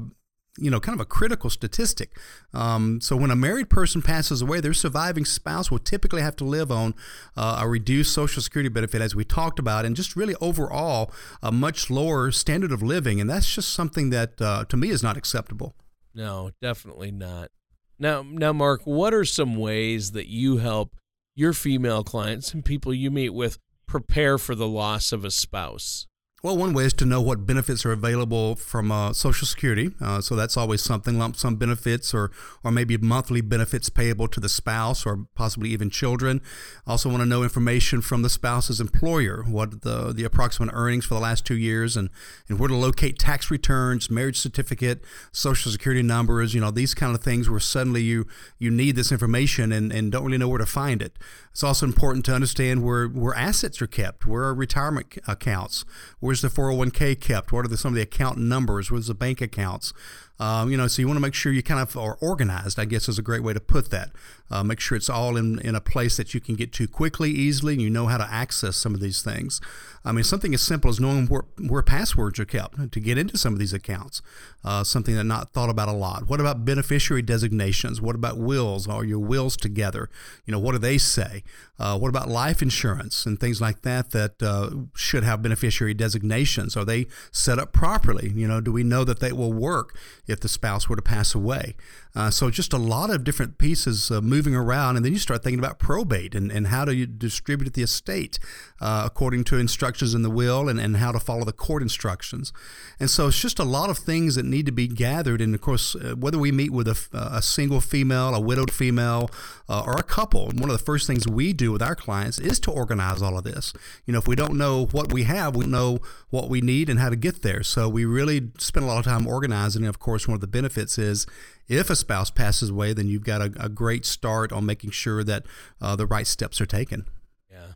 you 0.58 0.70
know, 0.70 0.80
kind 0.80 0.94
of 0.94 1.00
a 1.00 1.06
critical 1.06 1.48
statistic. 1.48 2.16
Um, 2.52 3.00
so 3.00 3.16
when 3.16 3.30
a 3.30 3.36
married 3.36 3.70
person 3.70 4.02
passes 4.02 4.42
away, 4.42 4.60
their 4.60 4.74
surviving 4.74 5.24
spouse 5.24 5.70
will 5.70 5.78
typically 5.78 6.20
have 6.20 6.36
to 6.36 6.44
live 6.44 6.70
on 6.70 6.94
uh, 7.36 7.60
a 7.62 7.68
reduced 7.68 8.12
Social 8.12 8.42
Security 8.42 8.68
benefit, 8.68 9.00
as 9.00 9.14
we 9.14 9.24
talked 9.24 9.58
about, 9.58 9.84
and 9.86 9.96
just 9.96 10.14
really 10.14 10.34
overall 10.40 11.10
a 11.42 11.50
much 11.50 11.88
lower 11.88 12.30
standard 12.30 12.70
of 12.70 12.82
living. 12.82 13.20
And 13.20 13.30
that's 13.30 13.54
just 13.54 13.70
something 13.70 14.10
that, 14.10 14.40
uh, 14.40 14.64
to 14.68 14.76
me, 14.76 14.90
is 14.90 15.02
not 15.02 15.16
acceptable. 15.16 15.74
No, 16.14 16.50
definitely 16.60 17.10
not. 17.10 17.50
Now, 17.98 18.22
now, 18.22 18.52
Mark, 18.52 18.82
what 18.84 19.14
are 19.14 19.24
some 19.24 19.56
ways 19.56 20.12
that 20.12 20.26
you 20.26 20.58
help 20.58 20.96
your 21.34 21.54
female 21.54 22.04
clients 22.04 22.52
and 22.52 22.62
people 22.62 22.92
you 22.92 23.10
meet 23.10 23.30
with 23.30 23.58
prepare 23.92 24.38
for 24.38 24.54
the 24.54 24.66
loss 24.66 25.12
of 25.12 25.22
a 25.22 25.30
spouse? 25.30 26.06
Well, 26.44 26.56
one 26.56 26.74
way 26.74 26.86
is 26.86 26.92
to 26.94 27.06
know 27.06 27.20
what 27.20 27.46
benefits 27.46 27.86
are 27.86 27.92
available 27.92 28.56
from 28.56 28.90
uh, 28.90 29.12
Social 29.12 29.46
Security. 29.46 29.92
Uh, 30.00 30.20
so 30.20 30.34
that's 30.34 30.56
always 30.56 30.82
something 30.82 31.16
lump 31.16 31.36
sum 31.36 31.54
benefits 31.54 32.12
or, 32.12 32.32
or 32.64 32.72
maybe 32.72 32.96
monthly 32.96 33.40
benefits 33.40 33.88
payable 33.88 34.26
to 34.26 34.40
the 34.40 34.48
spouse 34.48 35.06
or 35.06 35.28
possibly 35.36 35.70
even 35.70 35.88
children. 35.88 36.40
Also, 36.84 37.08
want 37.08 37.22
to 37.22 37.28
know 37.28 37.44
information 37.44 38.00
from 38.00 38.22
the 38.22 38.28
spouse's 38.28 38.80
employer, 38.80 39.44
what 39.46 39.82
the, 39.82 40.12
the 40.12 40.24
approximate 40.24 40.74
earnings 40.74 41.04
for 41.04 41.14
the 41.14 41.20
last 41.20 41.46
two 41.46 41.56
years, 41.56 41.96
and, 41.96 42.10
and 42.48 42.58
where 42.58 42.68
to 42.68 42.74
locate 42.74 43.20
tax 43.20 43.48
returns, 43.48 44.10
marriage 44.10 44.40
certificate, 44.40 45.04
Social 45.30 45.70
Security 45.70 46.02
numbers, 46.02 46.54
you 46.54 46.60
know, 46.60 46.72
these 46.72 46.92
kind 46.92 47.14
of 47.14 47.22
things 47.22 47.48
where 47.48 47.60
suddenly 47.60 48.02
you, 48.02 48.26
you 48.58 48.72
need 48.72 48.96
this 48.96 49.12
information 49.12 49.70
and, 49.70 49.92
and 49.92 50.10
don't 50.10 50.24
really 50.24 50.38
know 50.38 50.48
where 50.48 50.58
to 50.58 50.66
find 50.66 51.02
it. 51.02 51.16
It's 51.52 51.62
also 51.62 51.86
important 51.86 52.24
to 52.24 52.34
understand 52.34 52.82
where, 52.82 53.06
where 53.06 53.34
assets 53.36 53.80
are 53.80 53.86
kept, 53.86 54.26
where 54.26 54.42
are 54.42 54.54
retirement 54.54 55.18
accounts, 55.28 55.84
where's 56.32 56.40
the 56.40 56.48
401k 56.48 57.20
kept, 57.20 57.52
what 57.52 57.66
are 57.66 57.68
the, 57.68 57.76
some 57.76 57.90
of 57.90 57.94
the 57.94 58.00
account 58.00 58.38
numbers, 58.38 58.90
where's 58.90 59.08
the 59.08 59.14
bank 59.14 59.42
accounts. 59.42 59.92
Um, 60.38 60.70
you 60.70 60.76
know, 60.76 60.88
so 60.88 61.00
you 61.00 61.06
want 61.06 61.18
to 61.18 61.22
make 61.22 61.34
sure 61.34 61.52
you 61.52 61.62
kind 61.62 61.80
of 61.80 61.96
are 61.96 62.18
organized, 62.20 62.78
I 62.78 62.84
guess 62.84 63.08
is 63.08 63.18
a 63.18 63.22
great 63.22 63.42
way 63.42 63.52
to 63.52 63.60
put 63.60 63.90
that. 63.90 64.10
Uh, 64.50 64.62
make 64.62 64.80
sure 64.80 64.96
it's 64.96 65.08
all 65.08 65.36
in, 65.36 65.58
in 65.60 65.74
a 65.74 65.80
place 65.80 66.16
that 66.16 66.34
you 66.34 66.40
can 66.40 66.56
get 66.56 66.72
to 66.74 66.88
quickly, 66.88 67.30
easily, 67.30 67.74
and 67.74 67.82
you 67.82 67.88
know 67.88 68.06
how 68.06 68.18
to 68.18 68.28
access 68.30 68.76
some 68.76 68.94
of 68.94 69.00
these 69.00 69.22
things. 69.22 69.60
I 70.04 70.12
mean, 70.12 70.24
something 70.24 70.52
as 70.52 70.60
simple 70.60 70.90
as 70.90 70.98
knowing 70.98 71.26
where, 71.26 71.44
where 71.58 71.82
passwords 71.82 72.40
are 72.40 72.44
kept 72.44 72.92
to 72.92 73.00
get 73.00 73.18
into 73.18 73.38
some 73.38 73.52
of 73.52 73.58
these 73.60 73.72
accounts, 73.72 74.20
uh, 74.64 74.82
something 74.84 75.14
that 75.14 75.24
not 75.24 75.52
thought 75.52 75.70
about 75.70 75.88
a 75.88 75.92
lot. 75.92 76.28
What 76.28 76.40
about 76.40 76.64
beneficiary 76.64 77.22
designations? 77.22 78.00
What 78.00 78.16
about 78.16 78.36
wills? 78.36 78.88
Are 78.88 79.04
your 79.04 79.20
wills 79.20 79.56
together? 79.56 80.10
You 80.44 80.52
know, 80.52 80.58
what 80.58 80.72
do 80.72 80.78
they 80.78 80.98
say? 80.98 81.44
Uh, 81.78 81.98
what 81.98 82.08
about 82.08 82.28
life 82.28 82.62
insurance 82.62 83.26
and 83.26 83.38
things 83.38 83.60
like 83.60 83.82
that 83.82 84.10
that 84.10 84.42
uh, 84.42 84.70
should 84.94 85.24
have 85.24 85.40
beneficiary 85.40 85.94
designations? 85.94 86.76
Are 86.76 86.84
they 86.84 87.06
set 87.30 87.58
up 87.58 87.72
properly? 87.72 88.32
You 88.34 88.48
know, 88.48 88.60
do 88.60 88.72
we 88.72 88.82
know 88.82 89.04
that 89.04 89.20
they 89.20 89.32
will 89.32 89.52
work 89.52 89.96
if 90.32 90.40
the 90.40 90.48
spouse 90.48 90.88
were 90.88 90.96
to 90.96 91.02
pass 91.02 91.34
away? 91.34 91.76
Uh, 92.14 92.30
so 92.30 92.50
just 92.50 92.72
a 92.72 92.78
lot 92.78 93.08
of 93.10 93.24
different 93.24 93.56
pieces 93.56 94.10
uh, 94.10 94.20
moving 94.20 94.54
around, 94.54 94.96
and 94.96 95.04
then 95.04 95.12
you 95.12 95.18
start 95.18 95.42
thinking 95.42 95.58
about 95.58 95.78
probate 95.78 96.34
and, 96.34 96.52
and 96.52 96.66
how 96.66 96.84
do 96.84 96.92
you 96.92 97.06
distribute 97.06 97.72
the 97.72 97.82
estate 97.82 98.38
uh, 98.80 99.04
according 99.06 99.44
to 99.44 99.56
instructions 99.56 100.12
in 100.12 100.22
the 100.22 100.30
will 100.30 100.68
and, 100.68 100.78
and 100.78 100.98
how 100.98 101.12
to 101.12 101.20
follow 101.20 101.44
the 101.44 101.52
court 101.52 101.82
instructions. 101.82 102.52
And 103.00 103.08
so 103.08 103.28
it's 103.28 103.40
just 103.40 103.58
a 103.58 103.64
lot 103.64 103.88
of 103.88 103.96
things 103.96 104.34
that 104.34 104.44
need 104.44 104.66
to 104.66 104.72
be 104.72 104.88
gathered. 104.88 105.40
And 105.40 105.54
of 105.54 105.60
course, 105.60 105.94
uh, 105.94 106.14
whether 106.18 106.38
we 106.38 106.52
meet 106.52 106.70
with 106.70 106.88
a, 106.88 106.98
a, 107.12 107.40
single 107.40 107.80
female, 107.80 108.34
a 108.34 108.40
widowed 108.40 108.72
female, 108.72 109.30
uh, 109.68 109.82
or 109.86 109.94
a 109.94 110.02
couple, 110.02 110.46
one 110.46 110.68
of 110.68 110.78
the 110.78 110.84
first 110.84 111.06
things 111.06 111.26
we 111.26 111.52
do 111.52 111.72
with 111.72 111.80
our 111.80 111.94
clients 111.94 112.38
is 112.38 112.60
to 112.60 112.70
organize 112.70 113.22
all 113.22 113.38
of 113.38 113.44
this. 113.44 113.72
You 114.04 114.12
know, 114.12 114.18
if 114.18 114.28
we 114.28 114.36
don't 114.36 114.54
know 114.54 114.86
what 114.86 115.12
we 115.12 115.22
have, 115.24 115.56
we 115.56 115.66
know 115.66 116.00
what 116.30 116.50
we 116.50 116.60
need 116.60 116.90
and 116.90 116.98
how 116.98 117.08
to 117.08 117.16
get 117.16 117.42
there. 117.42 117.62
So 117.62 117.88
we 117.88 118.04
really 118.04 118.50
spend 118.58 118.84
a 118.84 118.86
lot 118.86 118.98
of 118.98 119.04
time 119.04 119.26
organizing. 119.26 119.86
Of 119.86 119.98
course, 119.98 120.11
one 120.12 120.34
of 120.34 120.40
the 120.40 120.46
benefits 120.46 120.98
is 120.98 121.26
if 121.68 121.90
a 121.90 121.96
spouse 121.96 122.30
passes 122.30 122.70
away, 122.70 122.92
then 122.92 123.08
you've 123.08 123.24
got 123.24 123.40
a, 123.40 123.52
a 123.58 123.68
great 123.68 124.04
start 124.04 124.52
on 124.52 124.66
making 124.66 124.90
sure 124.90 125.24
that 125.24 125.44
uh, 125.80 125.96
the 125.96 126.06
right 126.06 126.26
steps 126.26 126.60
are 126.60 126.66
taken. 126.66 127.06
Yeah. 127.50 127.72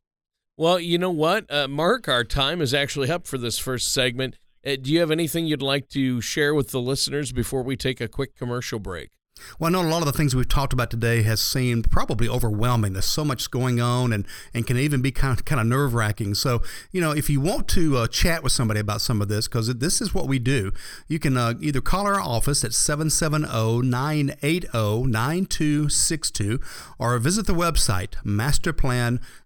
Well, 0.57 0.79
you 0.81 0.99
know 0.99 1.11
what, 1.11 1.51
uh, 1.53 1.69
Mark, 1.69 2.09
our 2.09 2.25
time 2.25 2.61
is 2.61 2.73
actually 2.73 3.11
up 3.11 3.27
for 3.27 3.39
this 3.39 3.59
first 3.59 3.93
segment. 3.93 4.37
Uh, 4.67 4.77
do 4.81 4.93
you 4.93 5.01
have 5.01 5.11
anything 5.11 5.47
you'd 5.47 5.63
like 5.63 5.89
to 5.91 6.21
share 6.21 6.55
with 6.55 6.71
the 6.71 6.81
listeners 6.81 7.33
before 7.33 7.63
we 7.63 7.77
take 7.77 8.01
a 8.01 8.09
quick 8.09 8.37
commercial 8.37 8.79
break? 8.79 9.11
Well, 9.59 9.69
I 9.69 9.73
know 9.73 9.87
a 9.87 9.91
lot 9.91 10.01
of 10.01 10.07
the 10.07 10.13
things 10.13 10.35
we've 10.35 10.49
talked 10.49 10.73
about 10.73 10.91
today 10.91 11.23
has 11.23 11.41
seemed 11.41 11.91
probably 11.91 12.29
overwhelming. 12.29 12.95
There's 12.95 13.05
so 13.05 13.25
much 13.25 13.51
going 13.51 13.81
on 13.81 14.13
and, 14.13 14.27
and 14.55 14.67
can 14.67 14.77
even 14.77 15.03
be 15.03 15.13
kind 15.13 15.39
of, 15.39 15.45
kind 15.45 15.61
of 15.61 15.67
nerve 15.67 15.95
wracking. 15.95 16.35
So, 16.35 16.63
you 16.91 17.01
know, 17.01 17.13
if 17.13 17.29
you 17.29 17.41
want 17.41 17.69
to 17.69 17.99
uh, 17.99 18.07
chat 18.07 18.43
with 18.43 18.53
somebody 18.53 18.81
about 18.81 19.01
some 19.01 19.21
of 19.21 19.29
this, 19.29 19.47
because 19.47 19.73
this 19.75 20.01
is 20.01 20.15
what 20.15 20.27
we 20.27 20.39
do, 20.39 20.73
you 21.07 21.19
can 21.19 21.37
uh, 21.37 21.55
either 21.61 21.81
call 21.81 22.07
our 22.07 22.21
office 22.21 22.65
at 22.65 22.73
770 22.73 23.89
980 23.89 24.69
9262 25.07 26.61
or 26.99 27.19
visit 27.19 27.47
the 27.47 27.55
website, 27.55 28.15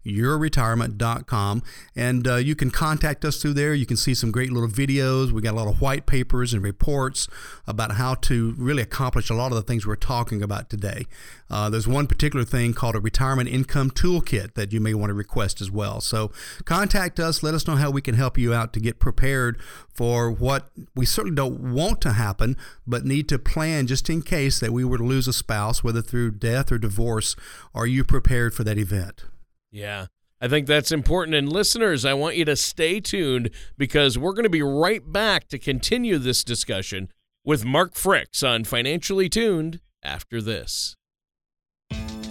masterplanyourretirement.com. 0.07 1.63
And 1.97 2.29
uh, 2.29 2.37
you 2.37 2.55
can 2.55 2.71
contact 2.71 3.25
us 3.25 3.43
through 3.43 3.55
there. 3.55 3.75
You 3.75 3.87
can 3.87 3.97
see 3.97 4.15
some 4.15 4.31
great 4.31 4.53
little 4.53 4.69
videos. 4.69 5.33
We 5.33 5.43
got 5.43 5.55
a 5.55 5.57
lot 5.57 5.69
of 5.69 5.81
white 5.81 6.07
papers 6.07 6.55
and 6.55 6.63
reports 6.63 7.27
about 7.67 7.93
how 7.93 8.15
to 8.15 8.55
really 8.57 8.83
accomplish 8.83 9.31
a 9.31 9.35
lot 9.35 9.51
of 9.53 9.57
the 9.57 9.63
things 9.63 9.81
things 9.81 9.87
we're 9.87 9.97
talking 9.97 10.43
about 10.43 10.69
today. 10.69 11.07
Uh, 11.49 11.71
there's 11.71 11.89
one 11.89 12.07
particular 12.07 12.45
thing 12.45 12.75
called 12.75 12.95
a 12.95 13.01
retirement 13.01 13.49
income 13.49 13.91
toolkit 13.91 14.55
that 14.55 14.73
you 14.73 14.81
may 14.81 14.95
want 14.95 15.11
to 15.11 15.15
request 15.15 15.61
as 15.61 15.71
well. 15.71 16.01
So 16.01 16.31
contact 16.65 17.19
us. 17.19 17.43
Let 17.43 17.55
us 17.55 17.67
know 17.67 17.77
how 17.77 17.91
we 17.91 18.03
can 18.03 18.15
help 18.15 18.37
you 18.37 18.53
out 18.53 18.73
to 18.75 18.81
get 18.81 18.99
prepared 18.99 19.61
for 19.95 20.31
what 20.31 20.69
we 20.95 21.07
certainly 21.07 21.35
don't 21.35 21.73
want 21.73 22.01
to 22.03 22.13
happen, 22.13 22.57
but 22.87 23.05
need 23.05 23.29
to 23.31 23.39
plan 23.39 23.87
just 23.87 24.11
in 24.11 24.23
case 24.23 24.61
that 24.61 24.73
we 24.73 24.85
were 24.85 24.99
to 24.99 25.05
lose 25.05 25.29
a 25.29 25.33
spouse, 25.33 25.83
whether 25.83 26.03
through 26.03 26.33
death 26.33 26.71
or 26.71 26.79
divorce. 26.79 27.37
Are 27.75 27.87
you 27.87 28.05
prepared 28.05 28.55
for 28.55 28.65
that 28.65 28.79
event? 28.79 29.25
Yeah. 29.71 30.07
I 30.41 30.49
think 30.49 30.67
that's 30.67 30.91
important. 30.91 31.35
And 31.35 31.53
listeners, 31.53 32.05
I 32.05 32.15
want 32.15 32.37
you 32.37 32.45
to 32.47 32.57
stay 32.57 32.99
tuned 33.01 33.51
because 33.77 34.17
we're 34.17 34.33
going 34.33 34.45
to 34.45 34.51
be 34.51 34.63
right 34.63 35.03
back 35.05 35.49
to 35.49 35.59
continue 35.59 36.19
this 36.19 36.43
discussion 36.43 37.09
with 37.45 37.65
Mark 37.65 37.95
Fricks 37.95 38.47
on 38.47 38.65
Financially 38.65 39.29
Tuned 39.29 39.81
after 40.03 40.41
this. 40.41 40.97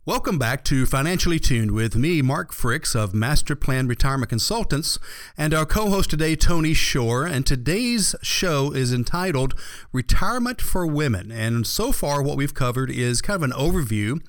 Welcome 0.05 0.37
back 0.37 0.63
to 0.65 0.85
Financially 0.85 1.39
Tuned 1.39 1.71
with 1.71 1.95
me, 1.95 2.21
Mark 2.21 2.53
Fricks 2.53 2.95
of 2.95 3.13
Master 3.13 3.55
Plan 3.55 3.87
Retirement 3.87 4.29
Consultants, 4.29 4.97
and 5.37 5.53
our 5.53 5.65
co 5.65 5.89
host 5.89 6.11
today, 6.11 6.35
Tony 6.37 6.73
Shore. 6.73 7.25
And 7.25 7.45
today's 7.45 8.15
show 8.21 8.71
is 8.71 8.93
entitled 8.93 9.59
Retirement 9.91 10.61
for 10.61 10.87
Women. 10.87 11.29
And 11.29 11.67
so 11.67 11.91
far, 11.91 12.21
what 12.21 12.37
we've 12.37 12.53
covered 12.53 12.89
is 12.89 13.21
kind 13.21 13.43
of 13.43 13.43
an 13.43 13.51
overview 13.51 14.21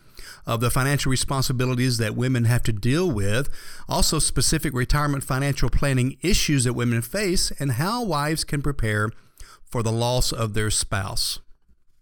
of 0.46 0.60
the 0.60 0.70
financial 0.70 1.10
responsibilities 1.10 1.98
that 1.98 2.14
women 2.14 2.44
have 2.44 2.62
to 2.62 2.72
deal 2.72 3.10
with, 3.10 3.48
also 3.88 4.18
specific 4.18 4.72
retirement 4.72 5.24
financial 5.24 5.68
planning 5.68 6.16
issues 6.22 6.64
that 6.64 6.74
women 6.74 7.02
face, 7.02 7.50
and 7.58 7.72
how 7.72 8.04
wives 8.04 8.44
can 8.44 8.62
prepare 8.62 9.10
for 9.64 9.82
the 9.82 9.92
loss 9.92 10.32
of 10.32 10.54
their 10.54 10.70
spouse. 10.70 11.40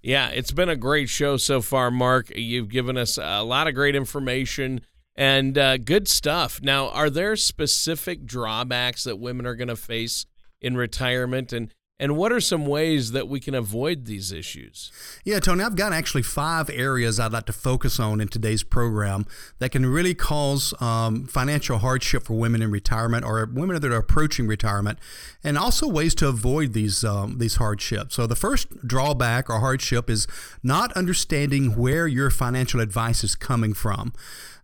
Yeah, 0.03 0.29
it's 0.29 0.53
been 0.53 0.69
a 0.69 0.77
great 0.77 1.09
show 1.09 1.39
so 1.39 1.63
far, 1.63 1.91
Mark. 1.91 2.31
You've 2.37 2.69
given 2.69 2.99
us 2.99 3.17
a 3.17 3.43
lot 3.43 3.67
of 3.67 3.75
great 3.75 3.97
information 3.97 4.83
and 5.17 5.57
uh, 5.57 5.79
good 5.79 6.09
stuff. 6.09 6.61
Now, 6.63 6.91
are 6.91 7.09
there 7.09 7.37
specific 7.37 8.27
drawbacks 8.27 9.05
that 9.05 9.19
women 9.19 9.47
are 9.47 9.55
going 9.55 9.69
to 9.69 9.77
face 9.77 10.27
in 10.61 10.77
retirement? 10.77 11.55
And 11.55 11.73
and 12.01 12.17
what 12.17 12.33
are 12.33 12.41
some 12.41 12.67
ways 12.67 13.13
that 13.13 13.29
we 13.29 13.39
can 13.39 13.55
avoid 13.55 14.07
these 14.07 14.33
issues? 14.33 14.91
Yeah, 15.25 15.39
Tony, 15.39 15.63
I've 15.63 15.77
got 15.77 15.93
actually 15.93 16.23
five 16.23 16.69
areas 16.69 17.21
I'd 17.21 17.33
like 17.33 17.47
to 17.47 17.53
focus 17.53 18.01
on 18.01 18.21
in 18.21 18.27
today's 18.27 18.65
program 18.65 19.27
that 19.61 19.71
can 19.71 19.87
really 19.87 20.15
cause 20.15 20.75
um, 20.83 21.27
financial 21.27 21.79
hardship 21.79 22.25
for 22.25 22.35
women 22.35 22.63
in 22.63 22.73
retirement 22.73 23.25
or 23.25 23.49
women 23.53 23.81
that 23.81 23.93
are 23.93 23.97
approaching 23.97 24.49
retirement, 24.49 24.99
and 25.45 25.57
also 25.57 25.87
ways 25.87 26.17
to 26.17 26.27
avoid 26.27 26.73
these 26.73 27.05
um, 27.05 27.39
these 27.39 27.57
hardships. 27.57 28.17
So 28.17 28.27
the 28.27 28.35
first 28.35 28.87
drawback 28.87 29.49
or 29.49 29.61
hardship 29.61 30.11
is 30.11 30.27
not 30.65 30.93
understanding 30.95 31.77
where 31.77 32.09
your 32.09 32.29
financial 32.31 32.81
advice 32.81 33.23
is 33.23 33.37
coming 33.37 33.73
from. 33.73 34.13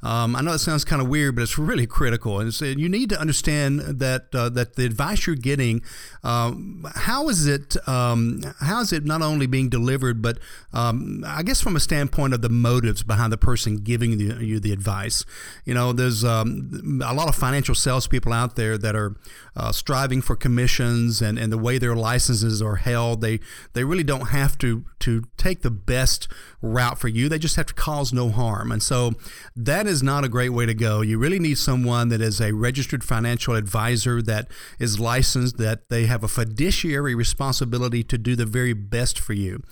Um, 0.03 0.35
I 0.35 0.41
know 0.41 0.53
it 0.53 0.61
sounds 0.61 0.85
kind 0.85 1.03
of 1.03 1.09
weird, 1.09 1.35
but 1.35 1.43
it's 1.43 1.59
really 1.59 1.87
critical. 1.87 2.41
And 2.41 2.53
you 2.61 2.89
need 2.89 3.11
to 3.11 3.21
understand 3.21 3.81
that 3.81 4.35
uh, 4.35 4.49
that 4.51 4.77
the 4.77 4.85
advice 4.85 5.27
you're 5.27 5.37
getting, 5.37 5.83
um, 6.23 6.87
how 6.95 7.29
is 7.29 7.47
it 7.47 7.77
um, 7.89 8.43
how 8.61 8.81
is 8.81 8.93
it 8.93 9.05
not 9.05 9.23
only 9.23 9.47
being 9.47 9.69
delivered, 9.69 10.23
but 10.23 10.39
um, 10.73 11.25
I 11.27 11.43
guess 11.43 11.61
from 11.61 11.77
a 11.77 11.81
standpoint 11.81 12.35
of 12.35 12.43
the 12.43 12.49
motives 12.49 13.03
behind 13.03 13.33
the 13.33 13.39
person 13.39 13.79
giving 13.79 14.19
the, 14.19 14.45
you 14.45 14.61
the 14.61 14.73
advice. 14.73 15.25
You 15.65 15.75
know, 15.75 15.93
there's 15.93 16.25
um, 16.25 17.01
a 17.05 17.15
lot 17.15 17.29
of 17.29 17.35
financial 17.35 17.75
salespeople 17.75 18.33
out 18.33 18.57
there 18.57 18.79
that 18.79 18.97
are 18.97 19.17
uh, 19.57 19.73
striving 19.73 20.23
for 20.23 20.37
commissions, 20.37 21.21
and, 21.21 21.39
and 21.39 21.53
the 21.53 21.59
way 21.59 21.79
their 21.79 21.97
licenses 21.97 22.63
are 22.63 22.77
held, 22.77 23.21
they 23.21 23.41
they 23.75 23.85
really 23.85 24.05
don't 24.05 24.29
have 24.29 24.57
to 24.59 24.85
to 25.01 25.25
take 25.37 25.63
the 25.63 25.71
best 25.71 26.29
route 26.63 26.99
for 26.99 27.09
you. 27.09 27.29
They 27.29 27.39
just 27.39 27.57
have 27.57 27.67
to 27.67 27.75
cause 27.75 28.13
no 28.13 28.31
harm, 28.31 28.73
and 28.73 28.83
so 28.83 29.13
that 29.55 29.87
is 29.91 30.03
not 30.03 30.25
a 30.25 30.29
great 30.29 30.51
way 30.51 30.65
to 30.65 30.73
go. 30.73 31.01
You 31.01 31.19
really 31.19 31.41
need 31.41 31.59
someone 31.59 32.09
that 32.09 32.21
is 32.21 32.41
a 32.41 32.53
registered 32.53 33.03
financial 33.03 33.55
advisor 33.55 34.23
that 34.23 34.49
is 34.79 35.01
licensed, 35.01 35.59
that 35.59 35.89
they 35.91 36.07
have 36.07 36.23
a 36.23 36.29
fiduciary 36.29 37.15
responsibility 37.15 38.03
to 38.05 38.17
do 38.17 38.37
the 38.37 38.47
very 38.47 38.73
best 38.73 39.19
for 39.19 39.33
you, 39.33 39.63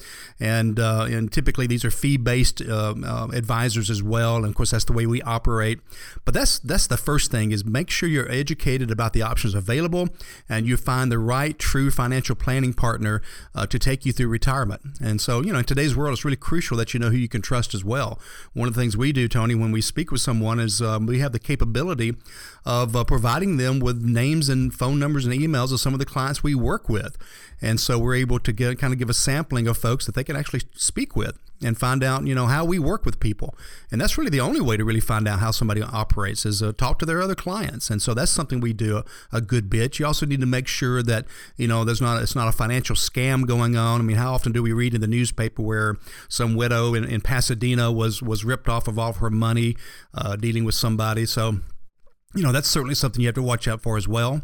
and 0.41 0.79
uh, 0.79 1.07
and 1.09 1.33
typically 1.33 1.67
these 1.67 1.85
are 1.85 1.91
fee 1.91 2.17
based 2.17 2.61
uh, 2.61 2.95
uh, 3.05 3.29
advisors 3.33 3.89
as 3.89 4.03
well, 4.03 4.37
and 4.37 4.47
of 4.47 4.55
course 4.55 4.73
that's 4.73 4.85
the 4.85 4.93
way 4.93 5.07
we 5.07 5.23
operate. 5.23 5.79
But 6.25 6.35
that's 6.35 6.59
that's 6.59 6.89
the 6.89 6.97
first 6.97 7.31
thing 7.31 7.53
is 7.53 7.65
make 7.65 7.89
sure 7.89 8.09
you're 8.09 8.31
educated 8.31 8.91
about 8.91 9.13
the 9.13 9.23
options 9.23 9.55
available, 9.55 10.09
and 10.49 10.67
you 10.67 10.77
find 10.77 11.13
the 11.13 11.19
right 11.19 11.57
true 11.59 11.91
financial 11.91 12.35
planning 12.35 12.75
partner 12.75 13.23
uh, 13.55 13.67
to 13.67 13.79
take 13.79 14.05
you 14.05 14.13
through 14.13 14.29
retirement. 14.29 14.81
And 15.01 15.21
so 15.21 15.43
you 15.43 15.53
know 15.53 15.61
in 15.61 15.65
today's 15.65 15.97
world, 15.97 16.13
it's 16.13 16.25
really 16.25 16.37
crucial 16.37 16.77
that 16.79 16.93
you 16.93 16.99
know 17.01 17.11
who 17.11 17.17
you 17.17 17.29
can 17.29 17.41
trust 17.41 17.73
as 17.73 17.85
well. 17.85 18.19
One 18.53 18.67
of 18.67 18.75
the 18.75 18.81
things 18.81 18.97
we 18.97 19.13
do, 19.13 19.29
Tony, 19.29 19.55
when 19.55 19.71
we 19.71 19.81
speak 19.81 20.08
with 20.11 20.21
someone 20.21 20.61
is 20.61 20.83
um, 20.83 21.07
we 21.07 21.19
have 21.21 21.33
the 21.33 21.39
capability 21.39 22.15
of 22.65 22.95
uh, 22.95 23.05
providing 23.05 23.57
them 23.57 23.81
with 23.81 24.03
names 24.03 24.49
and 24.49 24.73
phone 24.75 24.99
numbers 24.99 25.25
and 25.25 25.35
emails 25.35 25.73
of 25.73 25.81
some 25.81 25.93
of 25.93 25.99
the 25.99 26.07
clients 26.07 26.43
we 26.43 26.55
work 26.55 26.89
with. 26.89 27.17
And 27.61 27.81
so 27.81 27.99
we're 27.99 28.15
able 28.17 28.39
to 28.41 28.53
get 28.53 28.79
kind 28.79 28.93
of 28.93 28.99
give 28.99 29.11
a 29.11 29.15
sampling 29.15 29.67
of 29.67 29.79
folks 29.79 30.07
that 30.07 30.15
they 30.15 30.25
can 30.25 30.37
actually 30.37 30.63
speak 30.75 31.17
with 31.17 31.39
and 31.63 31.77
find 31.77 32.05
out, 32.05 32.27
you 32.27 32.35
know, 32.35 32.47
how 32.47 32.65
we 32.65 32.79
work 32.79 33.05
with 33.05 33.19
people. 33.19 33.55
And 33.91 34.01
that's 34.01 34.17
really 34.17 34.31
the 34.31 34.41
only 34.41 34.61
way 34.61 34.77
to 34.77 34.85
really 34.85 35.01
find 35.01 35.27
out 35.27 35.41
how 35.41 35.51
somebody 35.51 35.83
operates 35.83 36.47
is 36.47 36.63
uh, 36.63 36.73
talk 36.73 36.99
to 37.01 37.07
their 37.07 37.21
other 37.21 37.35
clients. 37.35 37.91
And 37.91 38.01
so 38.01 38.15
that's 38.15 38.31
something 38.31 38.61
we 38.61 38.73
do 38.73 38.99
a, 38.99 39.05
a, 39.33 39.41
good 39.41 39.69
bit. 39.69 39.99
You 39.99 40.07
also 40.07 40.27
need 40.27 40.41
to 40.41 40.47
make 40.47 40.69
sure 40.69 41.03
that, 41.03 41.27
you 41.57 41.67
know, 41.67 41.85
there's 41.85 42.01
not 42.01 42.23
it's 42.23 42.37
not 42.37 42.49
a 42.49 42.53
financial 42.53 42.95
scam 42.95 43.47
going 43.47 43.77
on. 43.77 44.01
I 44.01 44.05
mean, 44.05 44.17
how 44.17 44.35
often 44.35 44.53
do 44.53 44.63
we 44.63 44.73
read 44.73 44.95
in 44.95 45.01
the 45.01 45.07
newspaper 45.07 45.63
where 45.63 45.97
some 46.29 46.55
widow 46.55 46.95
in, 46.95 47.05
in 47.05 47.21
Pasadena 47.21 47.91
was 47.91 48.23
was 48.23 48.45
ripped 48.45 48.69
off 48.69 48.87
of 48.87 48.99
all 48.99 49.11
of 49.11 49.17
her 49.17 49.31
money 49.31 49.77
uh, 50.15 50.37
dealing 50.37 50.65
with 50.65 50.75
somebody? 50.75 51.27
So, 51.27 51.59
you 52.35 52.43
know, 52.43 52.53
that's 52.53 52.69
certainly 52.69 52.95
something 52.95 53.21
you 53.21 53.29
have 53.29 53.35
to 53.35 53.43
watch 53.43 53.67
out 53.67 53.81
for 53.81 53.97
as 53.97 54.07
well. 54.07 54.43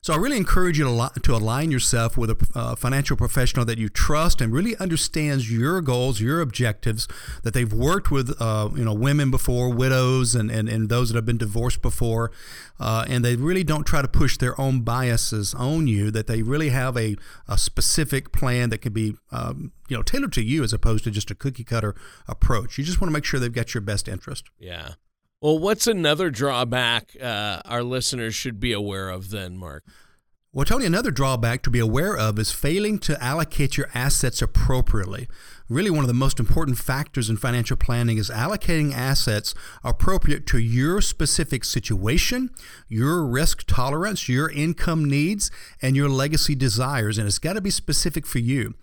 So 0.00 0.12
I 0.12 0.16
really 0.16 0.36
encourage 0.36 0.78
you 0.78 0.84
to, 0.84 1.20
to 1.20 1.34
align 1.34 1.70
yourself 1.70 2.16
with 2.16 2.30
a 2.30 2.46
uh, 2.54 2.76
financial 2.76 3.16
professional 3.16 3.64
that 3.66 3.78
you 3.78 3.88
trust 3.88 4.40
and 4.40 4.52
really 4.52 4.76
understands 4.76 5.50
your 5.50 5.80
goals, 5.80 6.20
your 6.20 6.40
objectives, 6.40 7.08
that 7.42 7.54
they've 7.54 7.72
worked 7.72 8.10
with 8.10 8.34
uh, 8.40 8.68
you 8.74 8.84
know 8.84 8.94
women 8.94 9.30
before, 9.30 9.70
widows, 9.72 10.34
and, 10.34 10.50
and, 10.50 10.68
and 10.68 10.88
those 10.88 11.08
that 11.08 11.16
have 11.16 11.26
been 11.26 11.38
divorced 11.38 11.82
before, 11.82 12.30
uh, 12.78 13.04
and 13.08 13.24
they 13.24 13.36
really 13.36 13.64
don't 13.64 13.84
try 13.84 14.02
to 14.02 14.08
push 14.08 14.36
their 14.36 14.58
own 14.60 14.80
biases 14.80 15.54
on 15.54 15.86
you. 15.86 16.10
That 16.10 16.26
they 16.26 16.42
really 16.42 16.70
have 16.70 16.96
a, 16.96 17.16
a 17.48 17.58
specific 17.58 18.32
plan 18.32 18.70
that 18.70 18.78
can 18.78 18.92
be 18.92 19.16
um, 19.32 19.72
you 19.88 19.96
know 19.96 20.02
tailored 20.02 20.32
to 20.34 20.42
you 20.42 20.62
as 20.62 20.72
opposed 20.72 21.04
to 21.04 21.10
just 21.10 21.30
a 21.30 21.34
cookie 21.34 21.64
cutter 21.64 21.94
approach. 22.26 22.78
You 22.78 22.84
just 22.84 23.00
want 23.00 23.10
to 23.10 23.12
make 23.12 23.24
sure 23.24 23.40
they've 23.40 23.52
got 23.52 23.74
your 23.74 23.80
best 23.80 24.08
interest. 24.08 24.44
Yeah. 24.58 24.94
Well, 25.40 25.58
what's 25.58 25.86
another 25.86 26.30
drawback 26.30 27.16
uh, 27.22 27.60
our 27.64 27.84
listeners 27.84 28.34
should 28.34 28.58
be 28.58 28.72
aware 28.72 29.08
of 29.08 29.30
then, 29.30 29.56
Mark? 29.56 29.84
Well, 30.52 30.64
Tony, 30.64 30.86
another 30.86 31.12
drawback 31.12 31.62
to 31.62 31.70
be 31.70 31.78
aware 31.78 32.16
of 32.16 32.38
is 32.38 32.50
failing 32.50 32.98
to 33.00 33.22
allocate 33.22 33.76
your 33.76 33.88
assets 33.94 34.42
appropriately. 34.42 35.28
Really, 35.68 35.90
one 35.90 36.00
of 36.00 36.08
the 36.08 36.14
most 36.14 36.40
important 36.40 36.78
factors 36.78 37.28
in 37.28 37.36
financial 37.36 37.76
planning 37.76 38.16
is 38.16 38.30
allocating 38.30 38.94
assets 38.94 39.54
appropriate 39.84 40.46
to 40.46 40.58
your 40.58 41.02
specific 41.02 41.62
situation, 41.62 42.48
your 42.88 43.22
risk 43.26 43.64
tolerance, 43.66 44.30
your 44.30 44.50
income 44.50 45.04
needs, 45.04 45.50
and 45.82 45.94
your 45.94 46.08
legacy 46.08 46.54
desires. 46.54 47.18
And 47.18 47.26
it's 47.26 47.38
got 47.38 47.52
to 47.52 47.60
be 47.60 47.70
specific 47.70 48.26
for 48.26 48.38
you. 48.38 48.74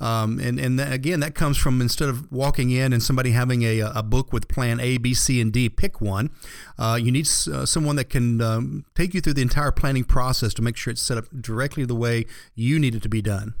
Um, 0.00 0.40
and 0.40 0.58
and 0.58 0.80
again, 0.80 1.20
that 1.20 1.36
comes 1.36 1.56
from 1.56 1.80
instead 1.80 2.08
of 2.08 2.30
walking 2.32 2.70
in 2.70 2.92
and 2.92 3.00
somebody 3.00 3.30
having 3.30 3.62
a, 3.62 3.78
a 3.80 4.02
book 4.02 4.32
with 4.32 4.48
plan 4.48 4.80
A, 4.80 4.98
B, 4.98 5.14
C, 5.14 5.40
and 5.40 5.52
D, 5.52 5.68
pick 5.68 6.00
one. 6.00 6.30
Uh, 6.76 6.98
you 7.00 7.12
need 7.12 7.28
uh, 7.52 7.64
someone 7.64 7.94
that 7.94 8.10
can 8.10 8.40
um, 8.40 8.84
take 8.96 9.14
you 9.14 9.20
through 9.20 9.34
the 9.34 9.42
entire 9.42 9.70
planning 9.70 10.02
process 10.02 10.52
to 10.54 10.62
make 10.62 10.76
sure 10.76 10.90
it's 10.90 11.02
set 11.02 11.18
up 11.18 11.26
directly 11.40 11.84
the 11.84 11.94
way 11.94 12.26
you 12.56 12.80
need 12.80 12.96
it 12.96 13.02
to 13.04 13.08
be 13.08 13.22
done. 13.22 13.54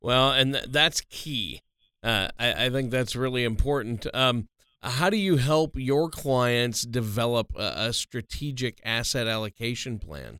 Well, 0.00 0.32
and 0.32 0.54
th- 0.54 0.66
that's 0.68 1.00
key. 1.02 1.60
Uh, 2.02 2.28
I, 2.38 2.66
I, 2.66 2.70
think 2.70 2.90
that's 2.90 3.16
really 3.16 3.44
important. 3.44 4.06
Um, 4.14 4.48
how 4.82 5.10
do 5.10 5.16
you 5.16 5.36
help 5.36 5.72
your 5.74 6.08
clients 6.08 6.82
develop 6.82 7.52
a, 7.56 7.88
a 7.88 7.92
strategic 7.92 8.80
asset 8.84 9.26
allocation 9.26 9.98
plan? 9.98 10.38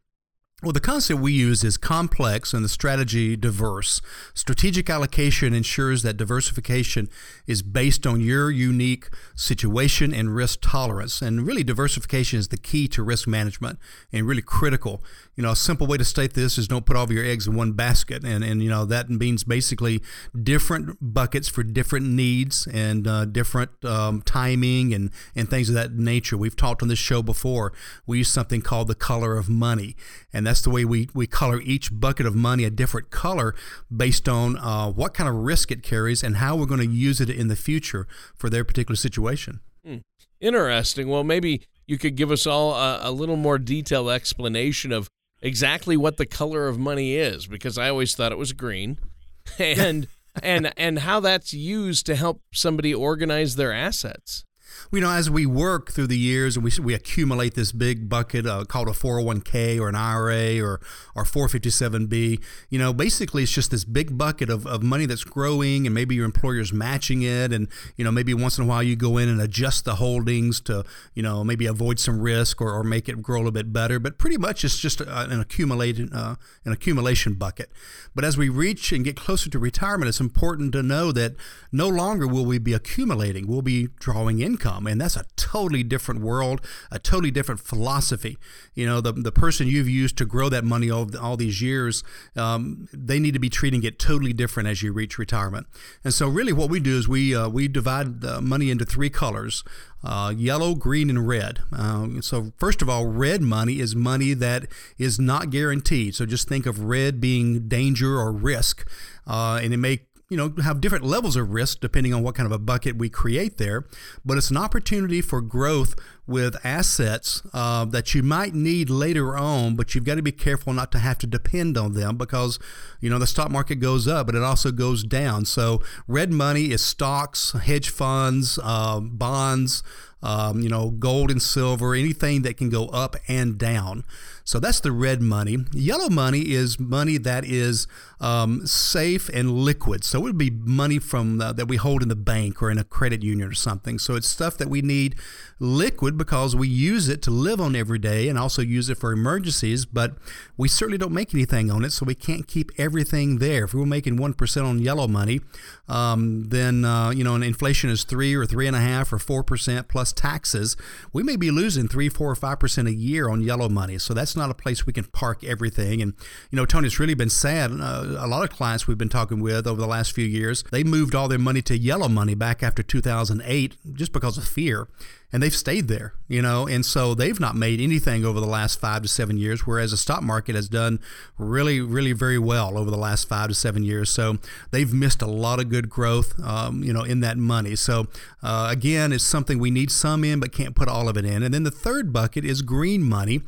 Well, 0.61 0.73
the 0.73 0.81
concept 0.81 1.21
we 1.21 1.33
use 1.33 1.63
is 1.63 1.77
complex 1.77 2.53
and 2.53 2.65
the 2.65 2.69
strategy 2.69 3.37
diverse. 3.37 4.01
Strategic 4.35 4.91
allocation 4.91 5.55
ensures 5.55 6.03
that 6.03 6.17
diversification 6.17 7.09
is 7.47 7.63
based 7.63 8.09
on 8.09 8.21
your 8.21 8.51
unique 8.51 9.09
situation 9.37 10.13
and 10.13 10.35
risk 10.35 10.59
tolerance. 10.61 11.23
And 11.23 11.47
really, 11.47 11.63
diversification 11.63 12.41
is 12.41 12.49
the 12.49 12.57
key 12.57 12.89
to 12.89 13.05
risk 13.05 13.29
management 13.29 13.79
and 14.13 14.27
really 14.27 14.43
critical. 14.43 15.01
You 15.39 15.45
know, 15.45 15.53
a 15.53 15.57
simple 15.57 15.87
way 15.87 15.97
to 15.97 16.05
state 16.05 16.35
this 16.35 16.59
is 16.59 16.67
don't 16.67 16.85
put 16.85 16.97
all 16.97 17.05
of 17.05 17.13
your 17.13 17.25
eggs 17.25 17.47
in 17.47 17.55
one 17.55 17.71
basket. 17.71 18.25
And, 18.25 18.43
and 18.43 18.61
you 18.61 18.69
know, 18.69 18.85
that 18.87 19.09
means 19.09 19.45
basically 19.45 20.03
different 20.43 20.97
buckets 21.01 21.47
for 21.47 21.63
different 21.63 22.07
needs 22.07 22.67
and 22.67 23.07
uh, 23.07 23.25
different 23.25 23.71
um, 23.85 24.21
timing 24.23 24.93
and, 24.93 25.13
and 25.37 25.49
things 25.49 25.69
of 25.69 25.77
that 25.77 25.93
nature. 25.93 26.37
We've 26.37 26.57
talked 26.57 26.83
on 26.83 26.89
this 26.89 26.99
show 26.99 27.23
before. 27.23 27.73
We 28.05 28.19
use 28.19 28.29
something 28.29 28.63
called 28.63 28.89
the 28.89 28.97
color 28.97 29.37
of 29.37 29.49
money. 29.49 29.95
And 30.33 30.45
that's 30.45 30.61
the 30.61 30.71
way 30.71 30.85
we, 30.85 31.09
we 31.15 31.29
color 31.29 31.61
each 31.61 31.91
bucket 31.93 32.27
of 32.27 32.35
money 32.35 32.65
a 32.65 32.71
different 32.71 33.11
color 33.11 33.55
based 33.97 34.29
on 34.29 34.59
uh, 34.59 34.91
what 34.91 35.15
kind 35.15 35.29
of 35.29 35.37
risk 35.37 35.71
it 35.71 35.85
carries 35.85 36.25
and 36.25 36.39
how 36.39 36.57
we're 36.57 36.67
going 36.67 36.81
to 36.81 36.93
use 36.93 37.21
it 37.21 37.31
in 37.31 37.47
the 37.47 37.55
future 37.55 38.09
for 38.35 38.51
their 38.51 38.65
particular 38.65 38.97
situation. 38.97 39.61
Hmm. 39.87 39.99
Interesting. 40.41 41.09
Well, 41.09 41.23
maybe 41.23 41.63
you 41.87 41.97
could 41.97 42.17
give 42.17 42.33
us 42.33 42.45
all 42.45 42.75
a, 42.75 42.99
a 43.03 43.13
little 43.13 43.37
more 43.37 43.57
detailed 43.57 44.11
explanation 44.11 44.91
of 44.91 45.09
exactly 45.41 45.97
what 45.97 46.17
the 46.17 46.27
color 46.27 46.69
of 46.69 46.79
money 46.79 47.15
is, 47.17 47.47
because 47.47 47.79
I 47.79 47.89
always 47.89 48.15
thought 48.15 48.33
it 48.33 48.39
was 48.39 48.53
green, 48.53 48.99
and 49.59 50.09
and 50.43 50.73
and 50.77 51.01
how 51.01 51.21
that's 51.21 51.53
used 51.53 52.07
to 52.07 52.15
help 52.15 52.43
somebody 52.53 52.95
organize 52.95 53.57
their 53.57 53.73
assets 53.73 54.45
you 54.93 55.01
know, 55.01 55.11
as 55.11 55.31
we 55.31 55.45
work 55.45 55.91
through 55.91 56.07
the 56.07 56.19
years 56.19 56.57
and 56.57 56.65
we, 56.65 56.73
we 56.83 56.95
accumulate 56.95 57.55
this 57.55 57.73
big 57.73 58.09
bucket 58.09 58.47
uh, 58.47 58.65
called 58.65 58.89
a 58.89 58.93
401k 58.93 59.79
or 59.79 59.89
an 59.89 59.95
IRA 59.95 60.61
or, 60.61 60.81
or 61.15 61.25
457b, 61.25 62.43
you 62.71 62.79
know, 62.79 62.93
basically 62.93 63.43
it's 63.43 63.53
just 63.53 63.71
this 63.71 63.85
big 63.85 64.17
bucket 64.17 64.49
of, 64.51 64.67
of 64.67 64.83
money 64.83 65.07
that's 65.07 65.25
growing 65.25 65.87
and 65.87 65.95
maybe 65.95 66.15
your 66.15 66.25
employer's 66.25 66.73
matching 66.73 67.23
it. 67.23 67.53
And, 67.53 67.69
you 67.97 68.05
know, 68.05 68.11
maybe 68.11 68.33
once 68.35 68.59
in 68.59 68.65
a 68.65 68.67
while 68.67 68.83
you 68.83 68.97
go 68.97 69.19
in 69.19 69.29
and 69.29 69.41
adjust 69.41 69.85
the 69.85 69.97
holdings 69.97 70.61
to, 70.63 70.85
you 71.15 71.23
know, 71.23 71.45
maybe 71.45 71.67
avoid 71.67 71.99
some 71.99 72.21
risk 72.21 72.61
or, 72.61 72.73
or 72.73 72.85
make 72.85 73.09
it 73.09 73.21
grow 73.21 73.39
a 73.39 73.41
little 73.41 73.53
bit 73.53 73.73
better. 73.73 73.99
But 73.99 74.19
pretty 74.19 74.39
much 74.39 74.65
it's 74.65 74.79
just 74.79 75.01
an, 75.01 75.41
accumulated, 75.41 76.15
uh, 76.15 76.37
an 76.65 76.73
accumulation 76.73 77.35
bucket. 77.35 77.71
But 78.15 78.25
as 78.25 78.37
we 78.37 78.49
reach 78.49 78.93
and 78.93 79.05
get 79.05 79.17
closer 79.17 79.51
to 79.51 79.59
retirement, 79.59 80.09
it's 80.09 80.21
important 80.21 80.73
to 80.73 80.83
know 80.83 81.13
that 81.13 81.35
no 81.71 81.89
longer 81.89 82.27
will 82.27 82.47
we 82.47 82.59
be 82.59 82.73
accumulating, 82.73 83.47
we'll 83.47 83.63
be 83.63 83.89
drawing 83.99 84.41
income 84.41 84.58
income. 84.59 84.87
And 84.87 85.01
that's 85.01 85.17
a 85.17 85.25
totally 85.37 85.83
different 85.83 86.21
world, 86.21 86.61
a 86.91 86.99
totally 86.99 87.31
different 87.31 87.61
philosophy. 87.61 88.39
You 88.75 88.87
know, 88.87 89.01
the, 89.01 89.13
the 89.13 89.33
person 89.33 89.67
you've 89.69 89.89
used 89.89 90.19
to 90.19 90.27
grow 90.27 90.49
that 90.49 90.65
money 90.65 90.91
all, 90.91 91.09
all 91.17 91.37
these 91.37 91.63
years, 91.63 92.03
um, 92.37 92.89
they 92.93 93.21
need 93.21 93.35
to 93.35 93.39
be 93.39 93.49
treating 93.49 93.83
it 93.85 93.99
totally 93.99 94.33
different 94.33 94.69
as 94.69 94.83
you 94.83 94.93
reach 94.93 95.19
retirement. 95.19 95.67
And 96.05 96.13
so, 96.13 96.29
really, 96.29 96.53
what 96.53 96.71
we 96.71 96.81
do 96.81 96.99
is 96.99 97.09
we, 97.09 97.35
uh, 97.35 97.49
we 97.49 97.69
divide 97.69 98.21
the 98.21 98.41
money 98.41 98.71
into 98.71 98.85
three 98.85 99.11
colors. 99.11 99.65
Uh, 100.05 100.33
yellow, 100.37 100.77
green, 100.77 101.11
and 101.11 101.27
red. 101.27 101.59
Uh, 101.77 102.21
so, 102.21 102.53
first 102.57 102.83
of 102.83 102.89
all, 102.89 103.07
red 103.07 103.43
money 103.43 103.81
is 103.81 103.97
money 103.97 104.33
that 104.33 104.67
is 104.97 105.19
not 105.19 105.51
guaranteed. 105.51 106.15
So, 106.15 106.25
just 106.25 106.49
think 106.49 106.67
of 106.67 106.85
red 106.85 107.21
being 107.21 107.67
danger 107.67 108.17
or 108.17 108.31
risk. 108.31 108.89
Uh, 109.27 109.61
and 109.61 109.75
it 109.75 109.77
may 109.77 110.01
you 110.29 110.37
know, 110.37 110.53
have 110.63 110.81
different 110.81 111.05
levels 111.05 111.37
of 111.37 111.51
risk 111.51 111.81
depending 111.81 112.13
on 112.13 112.23
what 112.23 112.35
kind 112.35 112.47
of 112.47 112.53
a 112.53 112.59
bucket 112.59 112.97
we 112.97 113.09
create 113.09 113.57
there. 113.57 113.87
But 114.25 114.37
it's 114.37 114.51
an 114.51 114.59
opportunity 114.59 115.23
for 115.23 115.41
growth 115.41 115.95
with 116.27 116.55
assets 116.65 117.43
uh, 117.55 117.87
that 117.87 118.15
you 118.15 118.23
might 118.23 118.55
need 118.55 118.91
later 118.91 119.37
on, 119.37 119.75
but 119.75 119.95
you've 119.95 120.05
got 120.05 120.17
to 120.17 120.23
be 120.23 120.33
careful 120.33 120.75
not 120.75 120.93
to 120.93 120.99
have 120.99 121.17
to 121.19 121.27
depend 121.27 121.79
on 121.79 121.95
them 121.95 122.19
because, 122.19 122.59
you 123.01 123.09
know, 123.09 123.19
the 123.19 123.27
stock 123.27 123.51
market 123.51 123.77
goes 123.77 124.07
up, 124.07 124.27
but 124.27 124.35
it 124.35 124.43
also 124.43 124.71
goes 124.71 125.03
down. 125.03 125.47
So 125.47 125.83
red 126.07 126.31
money 126.31 126.71
is 126.73 126.85
stocks, 126.85 127.53
hedge 127.53 127.89
funds, 127.89 128.59
uh, 128.63 129.01
bonds, 129.01 129.83
um, 130.23 130.61
you 130.61 130.69
know, 130.69 130.91
gold 130.91 131.31
and 131.31 131.41
silver, 131.41 131.95
anything 131.95 132.43
that 132.43 132.57
can 132.57 132.71
go 132.71 132.87
up 132.89 133.17
and 133.29 133.59
down. 133.59 134.05
So 134.45 134.59
that's 134.59 134.81
the 134.81 134.93
red 134.93 135.21
money. 135.21 135.59
Yellow 135.73 136.09
money 136.09 136.53
is 136.53 136.81
money 136.81 137.19
that 137.19 137.45
is 137.45 137.87
um, 138.19 138.67
safe 138.67 139.29
and 139.29 139.53
liquid. 139.53 140.05
So 140.05 140.21
it 140.21 140.23
would 140.23 140.39
be 140.39 140.49
money 140.51 140.99
from 140.99 141.37
the, 141.37 141.53
that 141.53 141.69
we 141.69 141.77
hold 141.77 142.03
in 142.03 142.09
the 142.09 142.17
bank 142.17 142.63
or 142.63 142.71
in 142.71 142.79
a 142.79 142.85
credit 142.85 143.23
union 143.23 143.47
or 143.47 143.53
something. 143.53 143.99
So 143.99 144.17
it's 144.17 144.27
stuff 144.27 144.57
that 144.57 144.69
we 144.69 144.81
need 144.81 145.17
liquid 145.61 146.17
because 146.17 146.57
we 146.57 146.67
use 146.67 147.09
it 147.09 147.21
to 147.23 147.31
live 147.31 147.61
on 147.61 147.77
every 147.77 147.99
day 147.99 148.29
and 148.29 148.39
also 148.39 148.63
use 148.63 148.89
it 148.89 148.97
for 148.97 149.13
emergencies. 149.13 149.85
But 149.85 150.15
we 150.57 150.67
certainly 150.67 150.99
don't 150.99 151.13
make 151.13 151.35
anything 151.35 151.71
on 151.71 151.85
it, 151.85 151.91
so 151.91 152.07
we 152.07 152.15
can't 152.15 152.49
keep 152.49 152.73
everything 152.79 153.39
there. 153.39 153.65
If 153.65 153.75
we 153.75 153.81
were 153.81 153.87
making 153.87 154.17
one 154.17 154.33
percent 154.33 154.65
on 154.65 154.79
yellow 154.79 155.07
money, 155.07 155.41
um, 155.89 156.49
then 156.49 156.85
uh, 156.85 157.11
you 157.11 157.25
know, 157.25 157.35
and 157.35 157.45
inflation 157.45 157.91
is 157.91 158.05
three 158.05 158.35
or 158.35 158.47
three 158.47 158.67
and 158.67 158.77
a 158.77 158.81
half 158.81 159.13
or 159.13 159.19
four 159.19 159.43
percent 159.43 159.89
plus 159.89 160.13
taxes, 160.13 160.77
we 161.13 161.23
may 161.23 161.37
be 161.37 161.51
losing 161.51 161.89
three, 161.89 162.09
four, 162.09 162.31
or 162.31 162.35
five 162.35 162.59
percent 162.59 162.89
a 162.89 162.95
year 162.95 163.29
on 163.29 163.43
yellow 163.43 163.69
money. 163.69 163.99
So 163.99 164.15
that's 164.15 164.37
not 164.37 164.51
a 164.51 164.55
place 164.55 164.87
we 164.87 164.93
can 164.93 165.05
park 165.05 165.43
everything. 165.45 166.03
And, 166.03 166.15
you 166.51 166.57
know, 166.57 166.67
Tony, 166.67 166.87
it's 166.87 167.01
really 167.01 167.15
been 167.15 167.31
sad. 167.31 167.71
Uh, 167.73 168.17
a 168.19 168.27
lot 168.27 168.43
of 168.43 168.51
clients 168.51 168.87
we've 168.87 168.99
been 168.99 169.09
talking 169.09 169.41
with 169.41 169.67
over 169.67 169.81
the 169.81 169.87
last 169.87 170.13
few 170.13 170.27
years, 170.27 170.63
they 170.71 170.85
moved 170.85 171.15
all 171.15 171.29
their 171.29 171.39
money 171.39 171.63
to 171.63 171.77
yellow 171.77 172.09
money 172.09 172.35
back 172.35 172.63
after 172.63 172.83
2008 172.83 173.77
just 173.95 174.13
because 174.13 174.39
of 174.39 174.47
fear 174.47 174.89
and 175.33 175.43
they've 175.43 175.55
stayed 175.55 175.89
there, 175.89 176.15
you 176.27 176.41
know, 176.41 176.67
and 176.67 176.87
so 176.87 177.15
they've 177.15 177.39
not 177.39 177.55
made 177.55 177.81
anything 177.81 178.25
over 178.25 178.41
the 178.41 178.47
last 178.47 178.81
five 178.81 179.03
to 179.03 179.09
seven 179.09 179.37
years, 179.37 179.67
whereas 179.67 179.91
the 179.91 179.97
stock 179.97 180.23
market 180.23 180.55
has 180.55 180.69
done 180.69 181.01
really, 181.37 181.81
really 181.81 182.13
very 182.13 182.39
well 182.39 182.79
over 182.79 182.91
the 182.91 182.97
last 182.97 183.29
five 183.29 183.49
to 183.49 183.55
seven 183.55 183.85
years. 183.85 184.09
So 184.09 184.39
they've 184.71 184.93
missed 184.93 185.21
a 185.21 185.27
lot 185.27 185.61
of 185.61 185.69
good 185.69 185.91
growth, 185.91 186.39
um, 186.41 186.83
you 186.83 186.93
know, 186.93 187.03
in 187.03 187.21
that 187.21 187.37
money. 187.37 187.77
So 187.77 188.07
uh, 188.43 188.69
again, 188.71 189.13
it's 189.13 189.25
something 189.25 189.59
we 189.59 189.71
need 189.71 189.91
some 189.91 190.25
in, 190.25 190.41
but 190.41 190.53
can't 190.53 190.75
put 190.75 190.89
all 190.89 191.09
of 191.09 191.17
it 191.19 191.27
in. 191.27 191.43
And 191.43 191.53
then 191.53 191.63
the 191.63 191.71
third 191.71 192.13
bucket 192.13 192.45
is 192.45 192.63
green 192.63 193.03
money, 193.03 193.43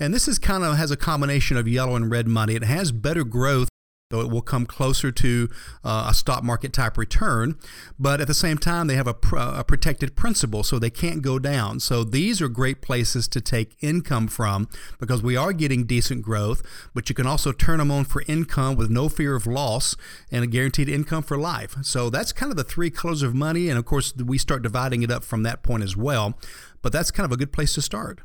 and 0.00 0.14
this 0.14 0.28
is 0.28 0.38
kind 0.38 0.64
of 0.64 0.76
has 0.76 0.90
a 0.90 0.96
combination 0.96 1.58
of 1.58 1.68
yellow 1.68 1.96
and 1.96 2.10
red 2.10 2.26
money. 2.26 2.54
It 2.54 2.64
has 2.64 2.92
better 2.92 3.24
growth 3.24 3.68
so 4.10 4.20
it 4.20 4.30
will 4.30 4.42
come 4.42 4.66
closer 4.66 5.10
to 5.10 5.48
uh, 5.82 6.06
a 6.08 6.14
stock 6.14 6.44
market 6.44 6.72
type 6.72 6.96
return, 6.96 7.58
but 7.98 8.20
at 8.20 8.28
the 8.28 8.34
same 8.34 8.56
time, 8.56 8.86
they 8.86 8.94
have 8.94 9.08
a, 9.08 9.14
pr- 9.14 9.36
a, 9.36 9.64
protected 9.64 10.14
principal, 10.14 10.62
so 10.62 10.78
they 10.78 10.90
can't 10.90 11.22
go 11.22 11.40
down. 11.40 11.80
So 11.80 12.04
these 12.04 12.40
are 12.40 12.48
great 12.48 12.80
places 12.80 13.26
to 13.26 13.40
take 13.40 13.76
income 13.80 14.28
from 14.28 14.68
because 15.00 15.24
we 15.24 15.36
are 15.36 15.52
getting 15.52 15.86
decent 15.86 16.22
growth, 16.22 16.62
but 16.94 17.08
you 17.08 17.16
can 17.16 17.26
also 17.26 17.50
turn 17.50 17.78
them 17.78 17.90
on 17.90 18.04
for 18.04 18.22
income 18.28 18.76
with 18.76 18.90
no 18.90 19.08
fear 19.08 19.34
of 19.34 19.44
loss 19.44 19.96
and 20.30 20.44
a 20.44 20.46
guaranteed 20.46 20.88
income 20.88 21.24
for 21.24 21.36
life. 21.36 21.74
So 21.82 22.08
that's 22.08 22.32
kind 22.32 22.52
of 22.52 22.56
the 22.56 22.64
three 22.64 22.90
colors 22.90 23.24
of 23.24 23.34
money, 23.34 23.68
and 23.68 23.76
of 23.76 23.86
course, 23.86 24.14
we 24.14 24.38
start 24.38 24.62
dividing 24.62 25.02
it 25.02 25.10
up 25.10 25.24
from 25.24 25.42
that 25.42 25.64
point 25.64 25.82
as 25.82 25.96
well. 25.96 26.38
But 26.80 26.92
that's 26.92 27.10
kind 27.10 27.24
of 27.24 27.32
a 27.32 27.36
good 27.36 27.52
place 27.52 27.74
to 27.74 27.82
start. 27.82 28.20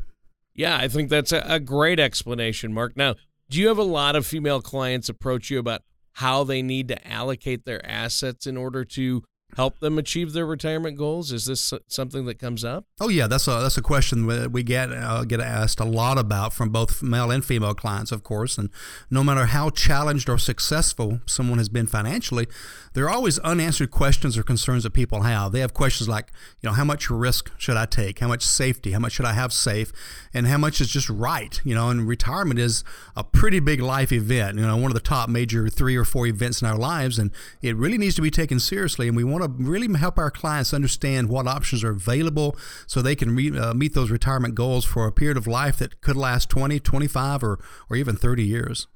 Yeah, 0.54 0.78
I 0.78 0.90
think 0.90 1.10
that's 1.10 1.32
a 1.32 1.60
great 1.60 2.00
explanation, 2.00 2.74
Mark. 2.74 2.96
Now, 2.96 3.16
do 3.52 3.60
you 3.60 3.68
have 3.68 3.78
a 3.78 3.84
lot 3.84 4.16
of 4.16 4.26
female 4.26 4.62
clients 4.62 5.10
approach 5.10 5.50
you 5.50 5.60
about 5.60 5.82
how 6.14 6.46
they 6.46 6.62
need 6.62 6.88
to 6.88 7.08
allocate 7.08 7.66
their 7.66 7.86
assets 7.86 8.48
in 8.48 8.56
order 8.56 8.86
to 8.86 9.24
help 9.56 9.80
them 9.80 9.98
achieve 9.98 10.34
their 10.34 10.46
retirement 10.46 10.98
goals? 10.98 11.32
Is 11.32 11.46
this 11.46 11.74
something 11.88 12.26
that 12.26 12.40
comes 12.40 12.64
up? 12.64 12.86
Oh 13.00 13.10
yeah, 13.10 13.28
that's 13.28 13.48
a 13.48 13.52
that's 13.62 13.78
a 13.78 13.82
question 13.82 14.28
that 14.28 14.52
we 14.52 14.64
get 14.64 14.92
uh, 14.92 15.24
get 15.24 15.40
asked 15.40 15.80
a 15.80 15.86
lot 15.86 16.18
about 16.18 16.54
from 16.54 16.70
both 16.70 17.02
male 17.02 17.32
and 17.32 17.44
female 17.44 17.74
clients, 17.74 18.12
of 18.12 18.24
course. 18.24 18.58
And 18.58 18.70
no 19.10 19.24
matter 19.24 19.48
how 19.48 19.70
challenged 19.70 20.30
or 20.30 20.38
successful 20.38 21.20
someone 21.26 21.58
has 21.58 21.70
been 21.70 21.88
financially, 21.88 22.48
there 22.94 23.06
are 23.06 23.10
always 23.10 23.40
unanswered 23.40 23.92
questions 23.92 24.38
or 24.38 24.44
concerns 24.44 24.84
that 24.84 24.92
people 24.92 25.22
have. 25.22 25.52
They 25.52 25.60
have 25.62 25.74
questions 25.74 26.10
like, 26.10 26.32
you 26.62 26.70
know, 26.70 26.74
how 26.74 26.84
much 26.84 27.10
risk 27.10 27.52
should 27.58 27.78
I 27.78 27.86
take? 27.86 28.20
How 28.20 28.28
much 28.28 28.44
safety? 28.44 28.92
How 28.92 29.00
much 29.00 29.14
should 29.14 29.26
I 29.26 29.34
have 29.34 29.54
safe? 29.54 29.92
And 30.34 30.48
how 30.48 30.58
much 30.58 30.82
is 30.82 30.90
just 30.90 31.10
right? 31.10 31.60
You 31.64 31.76
know, 31.76 31.90
and 31.90 32.08
retirement 32.08 32.60
is 32.60 32.84
a 33.16 33.24
pretty 33.24 33.60
big 33.60 33.82
life 33.82 34.12
event. 34.12 34.58
You 34.58 34.66
know, 34.66 34.76
one 34.76 34.92
of 34.92 34.94
the 34.94 35.00
top 35.00 35.30
major 35.30 35.70
three 35.70 35.96
or 35.96 36.06
four 36.06 36.28
events 36.28 36.62
in 36.62 36.68
our 36.68 36.78
lives, 36.78 37.18
and 37.18 37.32
it 37.62 37.76
really 37.76 37.98
needs 37.98 38.16
to 38.16 38.22
be 38.22 38.32
taken 38.32 38.60
seriously. 38.60 39.08
And 39.08 39.16
we 39.16 39.24
want 39.24 39.41
to 39.44 39.64
really 39.64 39.92
help 39.98 40.18
our 40.18 40.32
clients 40.32 40.74
understand 40.74 41.30
what 41.30 41.48
options 41.48 41.84
are 41.84 41.92
available 41.92 42.56
so 42.88 43.02
they 43.02 43.16
can 43.16 43.36
re, 43.36 43.58
uh, 43.58 43.74
meet 43.74 43.94
those 43.94 44.12
retirement 44.12 44.56
goals 44.56 44.86
for 44.86 45.08
a 45.08 45.12
period 45.12 45.38
of 45.38 45.48
life 45.48 45.78
that 45.78 46.02
could 46.02 46.16
last 46.16 46.50
20, 46.50 46.80
25, 46.80 47.44
or, 47.44 47.60
or 47.90 47.96
even 47.96 48.16
30 48.16 48.44
years. 48.44 48.88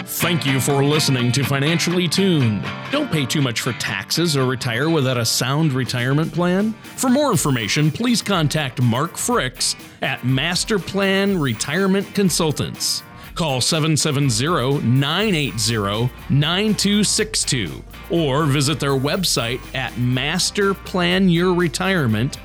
Thank 0.07 0.45
you 0.45 0.59
for 0.59 0.83
listening 0.83 1.31
to 1.31 1.43
Financially 1.43 2.07
Tuned. 2.07 2.63
Don't 2.91 3.11
pay 3.11 3.25
too 3.25 3.41
much 3.41 3.61
for 3.61 3.73
taxes 3.73 4.37
or 4.37 4.45
retire 4.45 4.87
without 4.87 5.17
a 5.17 5.25
sound 5.25 5.73
retirement 5.73 6.31
plan. 6.31 6.73
For 6.95 7.09
more 7.09 7.31
information, 7.31 7.89
please 7.89 8.21
contact 8.21 8.79
Mark 8.83 9.13
Fricks 9.13 9.75
at 10.03 10.23
Master 10.23 10.77
Plan 10.77 11.39
Retirement 11.39 12.13
Consultants. 12.13 13.01
Call 13.33 13.61
770 13.61 14.85
980 14.87 16.11
9262 16.29 17.83
or 18.09 18.45
visit 18.45 18.79
their 18.79 18.91
website 18.91 19.59
at 19.75 19.91
masterplanyourretirement.com 19.93 22.44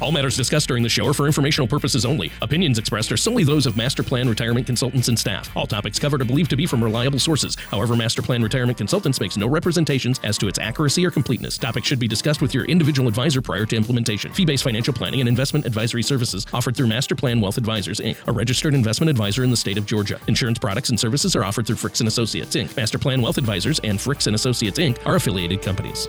All 0.00 0.12
matters 0.12 0.36
discussed 0.36 0.68
during 0.68 0.82
the 0.82 0.88
show 0.88 1.06
are 1.06 1.14
for 1.14 1.26
informational 1.26 1.66
purposes 1.66 2.04
only. 2.04 2.30
Opinions 2.42 2.78
expressed 2.78 3.10
are 3.12 3.16
solely 3.16 3.44
those 3.44 3.66
of 3.66 3.76
Master 3.76 4.02
Plan 4.02 4.28
Retirement 4.28 4.66
Consultants 4.66 5.08
and 5.08 5.18
staff. 5.18 5.54
All 5.56 5.66
topics 5.66 5.98
covered 5.98 6.20
are 6.20 6.24
believed 6.24 6.50
to 6.50 6.56
be 6.56 6.66
from 6.66 6.82
reliable 6.82 7.18
sources. 7.18 7.56
However, 7.70 7.96
Master 7.96 8.22
Plan 8.22 8.42
Retirement 8.42 8.78
Consultants 8.78 9.20
makes 9.20 9.36
no 9.36 9.46
representations 9.46 10.20
as 10.24 10.38
to 10.38 10.48
its 10.48 10.58
accuracy 10.58 11.04
or 11.04 11.10
completeness. 11.10 11.58
Topics 11.58 11.86
should 11.86 11.98
be 11.98 12.08
discussed 12.08 12.42
with 12.42 12.54
your 12.54 12.64
individual 12.66 13.08
advisor 13.08 13.40
prior 13.40 13.66
to 13.66 13.76
implementation. 13.76 14.32
Fee-based 14.32 14.62
financial 14.64 14.94
planning 14.94 15.20
and 15.20 15.28
investment 15.28 15.66
advisory 15.66 16.02
services 16.02 16.46
offered 16.52 16.76
through 16.76 16.88
Master 16.88 17.14
Plan 17.14 17.40
Wealth 17.40 17.58
Advisors 17.58 18.00
Inc., 18.00 18.16
a 18.26 18.32
registered 18.32 18.74
investment 18.74 19.10
advisor 19.10 19.44
in 19.44 19.50
the 19.50 19.56
state 19.56 19.78
of 19.78 19.86
Georgia. 19.86 20.20
Insurance 20.28 20.58
products 20.58 20.90
and 20.90 21.00
services 21.00 21.34
are 21.34 21.44
offered 21.44 21.66
through 21.66 21.76
Fricks 21.76 22.00
and 22.00 22.08
Associates 22.08 22.54
Inc. 22.56 22.76
Master 22.76 22.98
Plan 22.98 23.22
Wealth 23.22 23.38
Advisors 23.38 23.78
and 23.80 23.98
Fricks 23.98 24.26
and 24.26 24.34
Associates 24.34 24.78
Inc. 24.78 24.98
are 25.06 25.16
affiliated 25.16 25.62
companies. 25.62 26.08